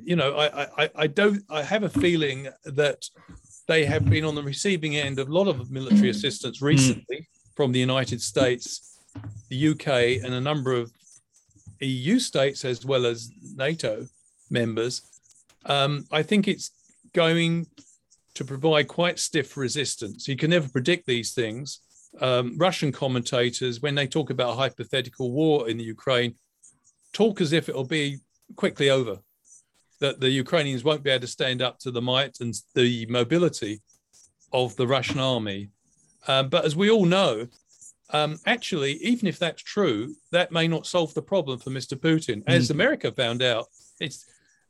you 0.04 0.16
know, 0.16 0.36
I, 0.36 0.84
I, 0.84 0.90
I 0.94 1.06
don't, 1.06 1.42
I 1.50 1.62
have 1.62 1.82
a 1.82 1.88
feeling 1.88 2.48
that 2.64 3.08
they 3.66 3.84
have 3.84 4.08
been 4.08 4.24
on 4.24 4.34
the 4.34 4.42
receiving 4.42 4.96
end 4.96 5.18
of 5.18 5.28
a 5.28 5.32
lot 5.32 5.48
of 5.48 5.70
military 5.70 6.10
assistance 6.10 6.62
recently 6.62 7.18
mm. 7.18 7.26
from 7.54 7.72
the 7.72 7.80
United 7.80 8.22
States, 8.22 8.98
the 9.48 9.68
UK, 9.68 10.24
and 10.24 10.34
a 10.34 10.40
number 10.40 10.72
of 10.72 10.92
EU 11.80 12.18
states 12.18 12.64
as 12.64 12.86
well 12.86 13.04
as 13.04 13.30
NATO 13.56 14.06
members. 14.50 15.02
Um, 15.64 16.06
I 16.12 16.22
think 16.22 16.46
it's 16.46 16.70
going 17.12 17.66
to 18.36 18.44
provide 18.44 18.88
quite 18.88 19.18
stiff 19.18 19.56
resistance. 19.56 20.28
You 20.28 20.36
can 20.36 20.50
never 20.50 20.68
predict 20.68 21.06
these 21.06 21.32
things. 21.32 21.80
Um, 22.20 22.56
Russian 22.56 22.92
commentators, 22.92 23.80
when 23.80 23.94
they 23.94 24.06
talk 24.06 24.30
about 24.30 24.52
a 24.52 24.56
hypothetical 24.56 25.32
war 25.32 25.68
in 25.68 25.76
the 25.76 25.84
Ukraine, 25.84 26.34
talk 27.12 27.40
as 27.40 27.52
if 27.52 27.68
it'll 27.68 27.84
be 27.84 28.18
quickly 28.56 28.90
over, 28.90 29.18
that 30.00 30.20
the 30.20 30.30
Ukrainians 30.30 30.84
won't 30.84 31.02
be 31.02 31.10
able 31.10 31.22
to 31.22 31.26
stand 31.26 31.62
up 31.62 31.78
to 31.80 31.90
the 31.90 32.02
might 32.02 32.40
and 32.40 32.54
the 32.74 33.06
mobility 33.06 33.82
of 34.52 34.76
the 34.76 34.86
Russian 34.86 35.18
army. 35.18 35.70
Um, 36.28 36.48
but 36.48 36.64
as 36.64 36.76
we 36.76 36.90
all 36.90 37.04
know, 37.04 37.46
um, 38.10 38.38
actually, 38.46 38.92
even 38.94 39.26
if 39.26 39.38
that's 39.38 39.62
true, 39.62 40.14
that 40.30 40.52
may 40.52 40.68
not 40.68 40.86
solve 40.86 41.12
the 41.14 41.22
problem 41.22 41.58
for 41.58 41.70
Mr. 41.70 41.98
Putin. 41.98 42.42
As 42.46 42.68
mm. 42.68 42.72
America 42.72 43.10
found 43.10 43.42
out, 43.42 43.66
it's 44.00 44.26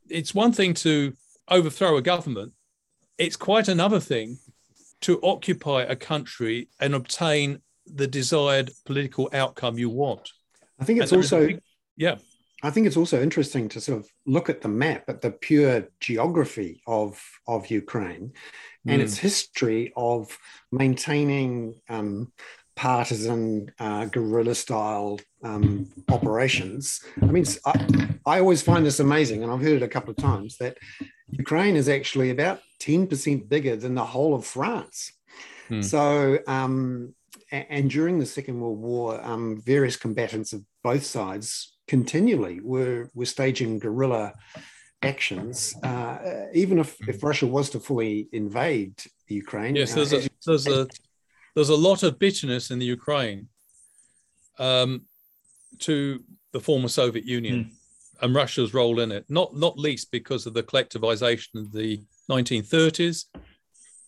it's 0.09 0.33
one 0.33 0.53
thing 0.53 0.73
to 0.73 1.13
overthrow 1.49 1.97
a 1.97 2.01
government, 2.01 2.53
it's 3.17 3.35
quite 3.35 3.67
another 3.67 3.99
thing 3.99 4.37
to 5.01 5.19
occupy 5.21 5.83
a 5.83 5.95
country 5.95 6.69
and 6.79 6.95
obtain 6.95 7.61
the 7.85 8.07
desired 8.07 8.71
political 8.85 9.29
outcome 9.33 9.77
you 9.77 9.89
want. 9.89 10.29
I 10.79 10.85
think 10.85 11.01
it's 11.01 11.13
also 11.13 11.47
big, 11.47 11.61
yeah. 11.95 12.17
I 12.63 12.71
think 12.71 12.87
it's 12.87 12.97
also 12.97 13.21
interesting 13.21 13.69
to 13.69 13.81
sort 13.81 13.99
of 13.99 14.09
look 14.25 14.49
at 14.49 14.61
the 14.61 14.67
map, 14.67 15.03
at 15.07 15.21
the 15.21 15.31
pure 15.31 15.87
geography 15.99 16.81
of 16.87 17.21
of 17.47 17.69
Ukraine, 17.69 18.33
and 18.87 19.01
mm. 19.01 19.03
its 19.03 19.17
history 19.17 19.93
of 19.95 20.35
maintaining 20.71 21.75
um, 21.87 22.31
partisan 22.75 23.71
uh, 23.79 24.05
guerrilla 24.05 24.55
style 24.55 25.19
um, 25.43 25.89
operations. 26.09 27.01
I 27.21 27.27
mean, 27.27 27.45
I, 27.65 28.07
I 28.25 28.39
always 28.39 28.61
find 28.61 28.85
this 28.85 28.99
amazing, 28.99 29.43
and 29.43 29.51
I've 29.51 29.61
heard 29.61 29.81
it 29.81 29.83
a 29.83 29.87
couple 29.87 30.11
of 30.11 30.17
times 30.17 30.57
that 30.57 30.77
Ukraine 31.29 31.75
is 31.75 31.89
actually 31.89 32.29
about 32.29 32.61
10% 32.79 33.49
bigger 33.49 33.75
than 33.75 33.95
the 33.95 34.05
whole 34.05 34.33
of 34.33 34.45
France. 34.45 35.11
Hmm. 35.67 35.81
So, 35.81 36.39
um, 36.47 37.13
and 37.51 37.89
during 37.89 38.19
the 38.19 38.25
Second 38.25 38.59
World 38.59 38.79
War, 38.79 39.23
um, 39.23 39.61
various 39.61 39.97
combatants 39.97 40.53
of 40.53 40.63
both 40.83 41.05
sides 41.05 41.77
continually 41.87 42.59
were, 42.61 43.09
were 43.13 43.25
staging 43.25 43.79
guerrilla 43.79 44.33
actions, 45.01 45.75
uh, 45.83 46.45
even 46.53 46.79
if, 46.79 46.97
if 47.07 47.23
Russia 47.23 47.47
was 47.47 47.69
to 47.71 47.79
fully 47.79 48.27
invade 48.31 49.01
Ukraine. 49.27 49.75
Yes, 49.75 49.93
there's, 49.93 50.13
uh, 50.13 50.17
a, 50.17 50.27
there's, 50.45 50.67
a, 50.67 50.87
there's 51.55 51.69
a 51.69 51.75
lot 51.75 52.03
of 52.03 52.19
bitterness 52.19 52.71
in 52.71 52.79
the 52.79 52.85
Ukraine 52.85 53.47
um, 54.59 55.05
to 55.79 56.23
the 56.51 56.59
former 56.59 56.87
Soviet 56.87 57.25
Union. 57.25 57.63
Hmm 57.63 57.76
and 58.21 58.33
Russia's 58.33 58.73
role 58.73 58.99
in 58.99 59.11
it, 59.11 59.25
not 59.29 59.55
not 59.55 59.77
least 59.77 60.11
because 60.11 60.45
of 60.45 60.53
the 60.53 60.63
collectivization 60.63 61.55
of 61.55 61.71
the 61.71 62.01
1930s, 62.29 63.25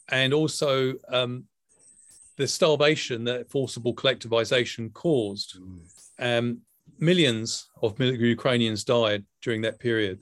and 0.10 0.34
also 0.34 0.94
um, 1.10 1.46
the 2.38 2.48
starvation 2.48 3.24
that 3.26 3.50
forcible 3.50 3.94
collectivization 3.94 4.92
caused. 4.94 5.58
Um, 6.20 6.62
millions 6.98 7.70
of 7.82 8.00
Ukrainians 8.00 8.84
died 8.84 9.24
during 9.42 9.62
that 9.62 9.80
period, 9.80 10.20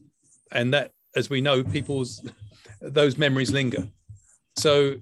and 0.52 0.74
that, 0.74 0.92
as 1.16 1.30
we 1.30 1.42
know, 1.42 1.64
people's 1.64 2.28
those 2.82 3.18
memories 3.18 3.52
linger. 3.52 3.88
So, 4.56 4.96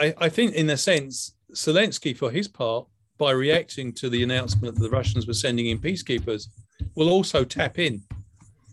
I, 0.00 0.14
I 0.18 0.28
think, 0.28 0.54
in 0.54 0.68
a 0.70 0.76
sense, 0.76 1.34
Zelensky, 1.52 2.16
for 2.16 2.30
his 2.30 2.48
part, 2.48 2.86
by 3.18 3.30
reacting 3.30 3.92
to 3.94 4.10
the 4.10 4.22
announcement 4.22 4.74
that 4.74 4.80
the 4.82 4.90
Russians 4.90 5.26
were 5.26 5.34
sending 5.34 5.66
in 5.66 5.78
peacekeepers 5.78 6.48
will 6.94 7.08
also 7.08 7.44
tap 7.44 7.78
in 7.78 8.02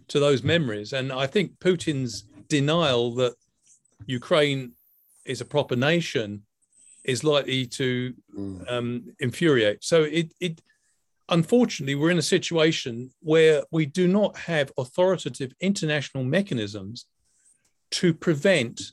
to 0.08 0.20
those 0.20 0.44
memories. 0.44 0.94
And 0.94 1.12
I 1.12 1.28
think 1.28 1.60
Putin's 1.60 2.24
denial 2.48 3.16
that 3.16 3.36
Ukraine 4.06 4.74
is 5.26 5.42
a 5.42 5.46
proper 5.46 5.76
nation 5.76 6.44
is 7.04 7.24
likely 7.24 7.66
to 7.66 8.14
mm. 8.38 8.72
um, 8.72 9.14
infuriate. 9.20 9.84
So 9.84 10.04
it, 10.04 10.34
it, 10.40 10.62
unfortunately, 11.30 11.96
we're 11.96 12.12
in 12.12 12.18
a 12.18 12.22
situation 12.38 13.12
where 13.22 13.64
we 13.72 13.86
do 13.86 14.08
not 14.08 14.38
have 14.38 14.72
authoritative 14.78 15.54
international 15.60 16.24
mechanisms 16.24 17.06
to 17.92 18.14
prevent 18.14 18.92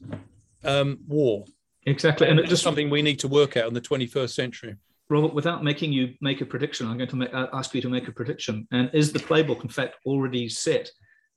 um, 0.64 0.98
war. 1.06 1.44
Exactly, 1.86 2.26
and, 2.26 2.38
and 2.38 2.40
it's 2.40 2.50
just 2.50 2.62
something 2.62 2.90
we 2.90 3.02
need 3.02 3.18
to 3.20 3.28
work 3.28 3.56
out 3.56 3.66
in 3.66 3.74
the 3.74 3.80
21st 3.80 4.30
century. 4.30 4.76
Robert, 5.10 5.34
without 5.34 5.64
making 5.64 5.92
you 5.92 6.14
make 6.20 6.40
a 6.40 6.46
prediction, 6.46 6.86
I'm 6.86 6.96
going 6.96 7.10
to 7.10 7.16
make, 7.16 7.34
uh, 7.34 7.48
ask 7.52 7.74
you 7.74 7.82
to 7.82 7.88
make 7.88 8.06
a 8.06 8.12
prediction. 8.12 8.66
And 8.70 8.88
is 8.94 9.12
the 9.12 9.18
playbook, 9.18 9.62
in 9.64 9.68
fact, 9.68 9.96
already 10.06 10.48
set 10.48 10.88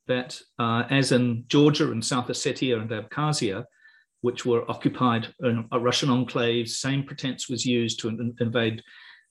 that, 0.08 0.40
uh, 0.60 0.84
as 0.92 1.12
in 1.12 1.46
Georgia 1.48 1.92
and 1.92 2.06
South 2.06 2.28
Ossetia 2.28 2.80
and 2.80 2.90
Abkhazia, 2.92 3.66
which 4.22 4.46
were 4.46 4.70
occupied 4.70 5.34
in 5.42 5.68
Russian 5.72 6.10
enclaves, 6.10 6.70
same 6.70 7.04
pretense 7.04 7.50
was 7.50 7.66
used 7.66 8.00
to 8.00 8.10
in- 8.10 8.36
invade 8.40 8.84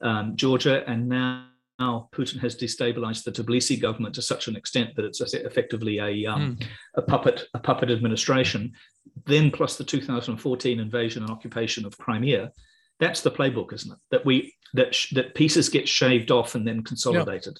um, 0.02 0.34
Georgia, 0.36 0.82
and 0.88 1.08
now, 1.08 1.46
now, 1.78 2.08
Putin 2.12 2.40
has 2.40 2.56
destabilized 2.56 3.24
the 3.24 3.32
Tbilisi 3.32 3.80
government 3.80 4.14
to 4.16 4.22
such 4.22 4.48
an 4.48 4.56
extent 4.56 4.94
that 4.96 5.04
it's 5.04 5.20
effectively 5.20 5.98
a, 5.98 6.26
um, 6.26 6.56
mm. 6.56 6.66
a 6.96 7.02
puppet 7.02 7.44
a 7.54 7.58
puppet 7.58 7.90
administration. 7.90 8.72
Then, 9.24 9.50
plus 9.50 9.76
the 9.76 9.84
2014 9.84 10.80
invasion 10.80 11.22
and 11.22 11.30
occupation 11.30 11.86
of 11.86 11.96
Crimea 11.96 12.50
that's 13.00 13.22
the 13.22 13.30
playbook, 13.30 13.72
isn't 13.72 13.92
it? 13.92 13.98
That 14.10 14.24
we 14.24 14.54
that 14.74 14.94
sh- 14.94 15.14
that 15.14 15.34
pieces 15.34 15.68
get 15.68 15.88
shaved 15.88 16.30
off 16.30 16.54
and 16.54 16.66
then 16.66 16.82
consolidated. 16.82 17.58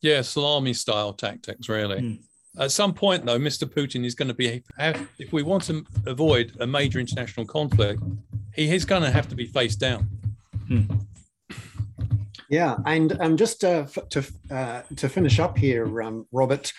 Yeah, 0.00 0.16
yeah 0.16 0.22
salami 0.22 0.72
style 0.72 1.12
tactics, 1.12 1.68
really. 1.68 2.00
Mm. 2.00 2.18
At 2.58 2.72
some 2.72 2.94
point, 2.94 3.26
though, 3.26 3.38
Mr. 3.38 3.64
Putin 3.64 4.04
is 4.06 4.14
going 4.14 4.28
to 4.28 4.34
be, 4.34 4.62
if 5.18 5.30
we 5.30 5.42
want 5.42 5.64
to 5.64 5.84
avoid 6.06 6.56
a 6.58 6.66
major 6.66 6.98
international 6.98 7.44
conflict, 7.44 8.02
he 8.54 8.74
is 8.74 8.86
going 8.86 9.02
to 9.02 9.10
have 9.10 9.28
to 9.28 9.34
be 9.34 9.44
faced 9.44 9.78
down. 9.78 10.08
Mm. 10.70 11.06
Yeah, 12.48 12.76
and 12.86 13.20
um, 13.20 13.36
just 13.36 13.64
uh, 13.64 13.86
to 14.10 14.24
uh, 14.50 14.82
to 14.96 15.08
finish 15.08 15.38
up 15.40 15.58
here, 15.58 16.00
um, 16.00 16.26
Robert, 16.32 16.72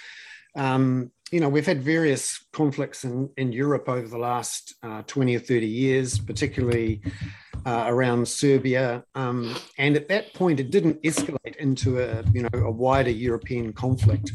um, 0.55 1.11
you 1.31 1.39
know, 1.39 1.49
we've 1.49 1.65
had 1.65 1.81
various 1.81 2.45
conflicts 2.53 3.03
in, 3.03 3.29
in 3.37 3.51
Europe 3.51 3.89
over 3.89 4.07
the 4.07 4.17
last 4.17 4.75
uh, 4.83 5.01
20 5.07 5.35
or 5.35 5.39
30 5.39 5.67
years, 5.67 6.19
particularly 6.19 7.01
uh, 7.65 7.85
around 7.87 8.27
Serbia. 8.27 9.03
Um, 9.13 9.55
and 9.77 9.97
at 9.97 10.07
that 10.07 10.33
point, 10.33 10.59
it 10.59 10.71
didn't 10.71 11.01
escalate 11.03 11.57
into 11.57 11.99
a, 11.99 12.23
you 12.33 12.43
know, 12.43 12.59
a 12.59 12.71
wider 12.71 13.09
European 13.09 13.73
conflict. 13.73 14.31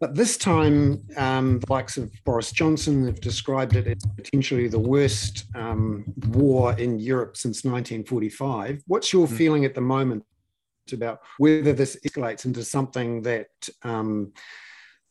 But 0.00 0.14
this 0.14 0.36
time, 0.36 1.02
um, 1.16 1.60
the 1.60 1.72
likes 1.72 1.96
of 1.96 2.10
Boris 2.24 2.52
Johnson 2.52 3.06
have 3.06 3.20
described 3.20 3.76
it 3.76 3.86
as 3.86 4.02
potentially 4.16 4.68
the 4.68 4.78
worst 4.78 5.44
um, 5.54 6.04
war 6.28 6.72
in 6.78 6.98
Europe 6.98 7.36
since 7.36 7.64
1945. 7.64 8.82
What's 8.86 9.12
your 9.12 9.26
mm. 9.26 9.36
feeling 9.36 9.64
at 9.64 9.74
the 9.74 9.80
moment 9.80 10.24
about 10.92 11.20
whether 11.38 11.72
this 11.72 11.96
escalates 12.06 12.44
into 12.44 12.62
something 12.62 13.22
that 13.22 13.48
um, 13.82 14.32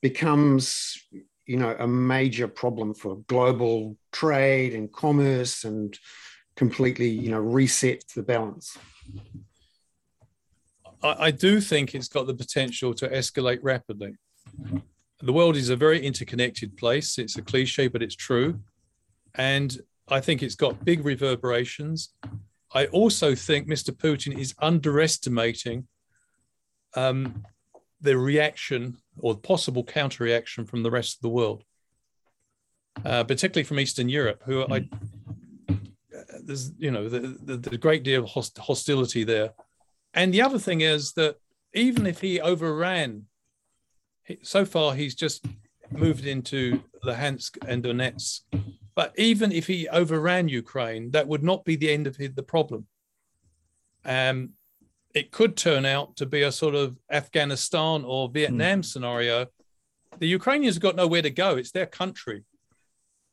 becomes 0.03 0.97
you 1.45 1.57
know 1.57 1.75
a 1.79 1.87
major 1.87 2.47
problem 2.47 2.93
for 2.93 3.15
global 3.27 3.97
trade 4.11 4.75
and 4.75 4.91
commerce 4.91 5.63
and 5.63 5.97
completely 6.55 7.07
you 7.07 7.31
know 7.31 7.41
resets 7.41 8.13
the 8.13 8.21
balance. 8.21 8.77
I, 11.01 11.27
I 11.27 11.31
do 11.31 11.59
think 11.61 11.95
it's 11.95 12.09
got 12.09 12.27
the 12.27 12.35
potential 12.35 12.93
to 12.95 13.07
escalate 13.07 13.59
rapidly. 13.63 14.13
The 15.21 15.33
world 15.33 15.55
is 15.55 15.69
a 15.69 15.77
very 15.77 16.05
interconnected 16.05 16.75
place. 16.75 17.17
It's 17.17 17.37
a 17.37 17.41
cliche 17.41 17.87
but 17.87 18.03
it's 18.03 18.15
true. 18.29 18.59
And 19.35 19.69
i 20.09 20.19
think 20.19 20.43
it's 20.43 20.59
got 20.65 20.83
big 20.83 20.99
reverberations. 21.05 22.09
I 22.81 22.87
also 22.87 23.35
think 23.35 23.61
mr 23.69 23.91
putin 24.03 24.37
is 24.37 24.53
underestimating 24.69 25.87
um, 26.95 27.45
the 28.01 28.17
reaction 28.17 28.97
or 29.19 29.37
possible 29.37 29.83
counter 29.83 30.23
reaction 30.23 30.65
from 30.65 30.83
the 30.83 30.91
rest 30.91 31.17
of 31.17 31.21
the 31.21 31.29
world, 31.29 31.63
uh, 33.05 33.23
particularly 33.23 33.63
from 33.63 33.79
Eastern 33.79 34.09
Europe, 34.09 34.41
who 34.45 34.63
I 34.63 34.87
there's 36.43 36.71
you 36.77 36.91
know 36.91 37.09
the, 37.09 37.37
the, 37.43 37.57
the 37.57 37.77
great 37.77 38.03
deal 38.03 38.23
of 38.23 38.29
host, 38.29 38.57
hostility 38.57 39.23
there, 39.23 39.51
and 40.13 40.33
the 40.33 40.41
other 40.41 40.59
thing 40.59 40.81
is 40.81 41.13
that 41.13 41.37
even 41.73 42.05
if 42.05 42.21
he 42.21 42.39
overran, 42.39 43.25
so 44.41 44.65
far 44.65 44.93
he's 44.93 45.15
just 45.15 45.45
moved 45.91 46.25
into 46.25 46.81
Luhansk 47.03 47.57
and 47.67 47.83
Donetsk. 47.83 48.41
But 48.95 49.13
even 49.17 49.51
if 49.51 49.65
he 49.65 49.87
overran 49.89 50.47
Ukraine, 50.49 51.09
that 51.11 51.27
would 51.27 51.43
not 51.43 51.65
be 51.65 51.75
the 51.75 51.91
end 51.91 52.05
of 52.05 52.15
the 52.17 52.43
problem. 52.43 52.85
Um, 54.05 54.51
it 55.13 55.31
could 55.31 55.55
turn 55.55 55.85
out 55.85 56.15
to 56.17 56.25
be 56.25 56.41
a 56.41 56.51
sort 56.51 56.75
of 56.75 56.97
Afghanistan 57.09 58.03
or 58.03 58.29
Vietnam 58.29 58.81
mm. 58.81 58.85
scenario. 58.85 59.47
The 60.19 60.27
Ukrainians 60.27 60.75
have 60.75 60.81
got 60.81 60.95
nowhere 60.95 61.21
to 61.21 61.29
go. 61.29 61.55
It's 61.55 61.71
their 61.71 61.85
country. 61.85 62.43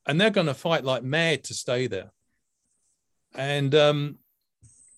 And 0.06 0.20
they're 0.20 0.30
going 0.30 0.46
to 0.46 0.54
fight 0.54 0.84
like 0.84 1.02
mad 1.02 1.44
to 1.44 1.54
stay 1.54 1.86
there. 1.86 2.10
And, 3.34 3.74
um, 3.74 4.18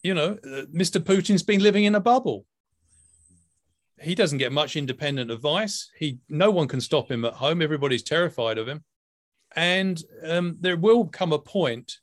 you 0.02 0.14
know, 0.14 0.38
uh, 0.44 0.66
Mr. 0.74 1.00
Putin's 1.00 1.42
been 1.42 1.62
living 1.62 1.84
in 1.84 1.94
a 1.94 2.00
bubble. 2.00 2.46
He 4.00 4.14
doesn't 4.14 4.38
get 4.38 4.52
much 4.52 4.74
independent 4.74 5.30
advice. 5.30 5.90
He, 5.96 6.18
no 6.28 6.50
one 6.50 6.66
can 6.66 6.80
stop 6.80 7.10
him 7.10 7.24
at 7.24 7.34
home. 7.34 7.62
Everybody's 7.62 8.02
terrified 8.02 8.58
of 8.58 8.66
him. 8.66 8.82
And 9.54 10.02
um, 10.26 10.56
there 10.60 10.76
will 10.76 11.06
come 11.06 11.32
a 11.32 11.38
point 11.38 11.98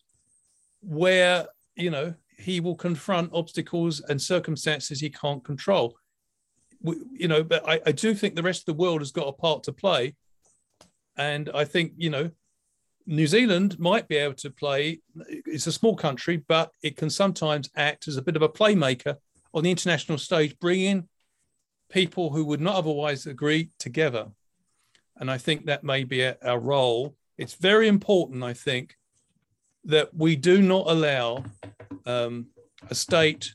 where, 0.81 1.47
you 1.75 1.89
know, 1.89 2.13
he 2.39 2.59
will 2.59 2.75
confront 2.75 3.31
obstacles 3.33 3.99
and 4.01 4.21
circumstances 4.21 4.99
he 4.99 5.09
can't 5.09 5.43
control. 5.43 5.97
We, 6.81 6.95
you 7.11 7.27
know, 7.27 7.43
but 7.43 7.67
I, 7.67 7.81
I 7.85 7.91
do 7.91 8.13
think 8.13 8.35
the 8.35 8.43
rest 8.43 8.61
of 8.61 8.65
the 8.65 8.81
world 8.81 9.01
has 9.01 9.11
got 9.11 9.27
a 9.27 9.33
part 9.33 9.63
to 9.63 9.73
play. 9.73 10.15
And 11.17 11.49
I 11.53 11.65
think, 11.65 11.93
you 11.97 12.09
know, 12.09 12.31
New 13.05 13.27
Zealand 13.27 13.77
might 13.79 14.07
be 14.07 14.15
able 14.15 14.35
to 14.35 14.49
play. 14.49 15.01
It's 15.45 15.67
a 15.67 15.71
small 15.71 15.95
country, 15.95 16.37
but 16.47 16.71
it 16.81 16.95
can 16.95 17.09
sometimes 17.09 17.69
act 17.75 18.07
as 18.07 18.15
a 18.15 18.21
bit 18.21 18.35
of 18.35 18.41
a 18.41 18.49
playmaker 18.49 19.17
on 19.53 19.63
the 19.63 19.71
international 19.71 20.17
stage, 20.17 20.57
bringing 20.59 21.09
people 21.89 22.29
who 22.29 22.45
would 22.45 22.61
not 22.61 22.75
otherwise 22.75 23.25
agree 23.25 23.69
together. 23.79 24.27
And 25.17 25.29
I 25.29 25.37
think 25.37 25.65
that 25.65 25.83
may 25.83 26.05
be 26.05 26.25
our 26.25 26.59
role. 26.59 27.15
It's 27.37 27.55
very 27.55 27.87
important, 27.87 28.43
I 28.43 28.53
think, 28.53 28.95
that 29.83 30.13
we 30.13 30.35
do 30.35 30.61
not 30.61 30.85
allow 30.87 31.43
um, 32.09 32.47
a 32.89 32.95
state 32.95 33.53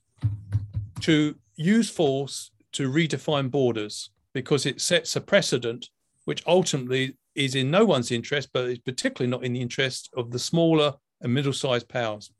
to 1.00 1.34
use 1.56 1.90
force 1.90 2.50
to 2.72 2.90
redefine 2.90 3.50
borders 3.50 4.10
because 4.32 4.66
it 4.66 4.80
sets 4.80 5.16
a 5.16 5.20
precedent 5.20 5.88
which 6.24 6.42
ultimately 6.46 7.16
is 7.34 7.54
in 7.54 7.70
no 7.70 7.84
one's 7.84 8.10
interest, 8.10 8.48
but 8.52 8.64
is 8.66 8.78
particularly 8.78 9.30
not 9.30 9.44
in 9.44 9.52
the 9.52 9.60
interest 9.60 10.08
of 10.16 10.30
the 10.30 10.38
smaller 10.38 10.94
and 11.20 11.34
middle-sized 11.34 11.88
powers. 11.88 12.32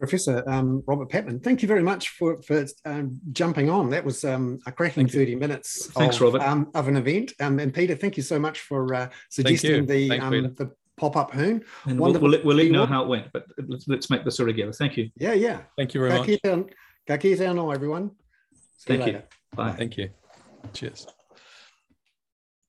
Professor 0.00 0.42
um, 0.48 0.82
Robert 0.86 1.08
Patman, 1.08 1.38
thank 1.40 1.62
you 1.62 1.68
very 1.68 1.82
much 1.82 2.08
for, 2.10 2.42
for 2.42 2.66
um, 2.84 3.18
jumping 3.32 3.70
on. 3.70 3.90
That 3.90 4.04
was 4.04 4.24
um, 4.24 4.58
a 4.66 4.72
cracking 4.72 5.06
30 5.06 5.36
minutes 5.36 5.86
Thanks, 5.92 6.16
of, 6.16 6.22
Robert. 6.22 6.42
Um, 6.42 6.70
of 6.74 6.88
an 6.88 6.96
event. 6.96 7.32
Um, 7.40 7.60
and 7.60 7.72
Peter, 7.72 7.94
thank 7.94 8.16
you 8.16 8.22
so 8.22 8.38
much 8.38 8.60
for 8.60 8.92
uh, 8.92 9.08
suggesting 9.30 9.86
the, 9.86 10.08
Thanks, 10.08 10.24
um, 10.24 10.72
the 10.96 11.00
pop-up 11.00 11.32
hoon. 11.32 11.64
And 11.84 11.98
we'll, 11.98 12.12
we'll, 12.12 12.42
we'll, 12.44 12.56
let 12.56 12.66
you 12.66 12.72
know 12.72 12.86
how 12.86 13.02
it 13.02 13.08
went, 13.08 13.32
but 13.32 13.46
let's, 13.68 13.88
let's 13.88 14.10
make 14.10 14.24
this 14.24 14.40
all 14.40 14.46
together. 14.46 14.72
Thank 14.72 14.96
you. 14.96 15.10
Yeah, 15.16 15.34
yeah. 15.34 15.60
Thank 15.76 15.94
you 15.94 16.00
very 16.00 16.18
much. 16.18 16.66
Ka 17.06 17.16
kite 17.18 17.40
everyone. 17.40 18.10
See 18.78 18.96
Thank 18.96 19.06
you. 19.06 19.12
you. 19.14 19.22
Bye. 19.54 19.72
Thank 19.72 19.96
you. 19.96 20.10
Cheers. 20.72 21.06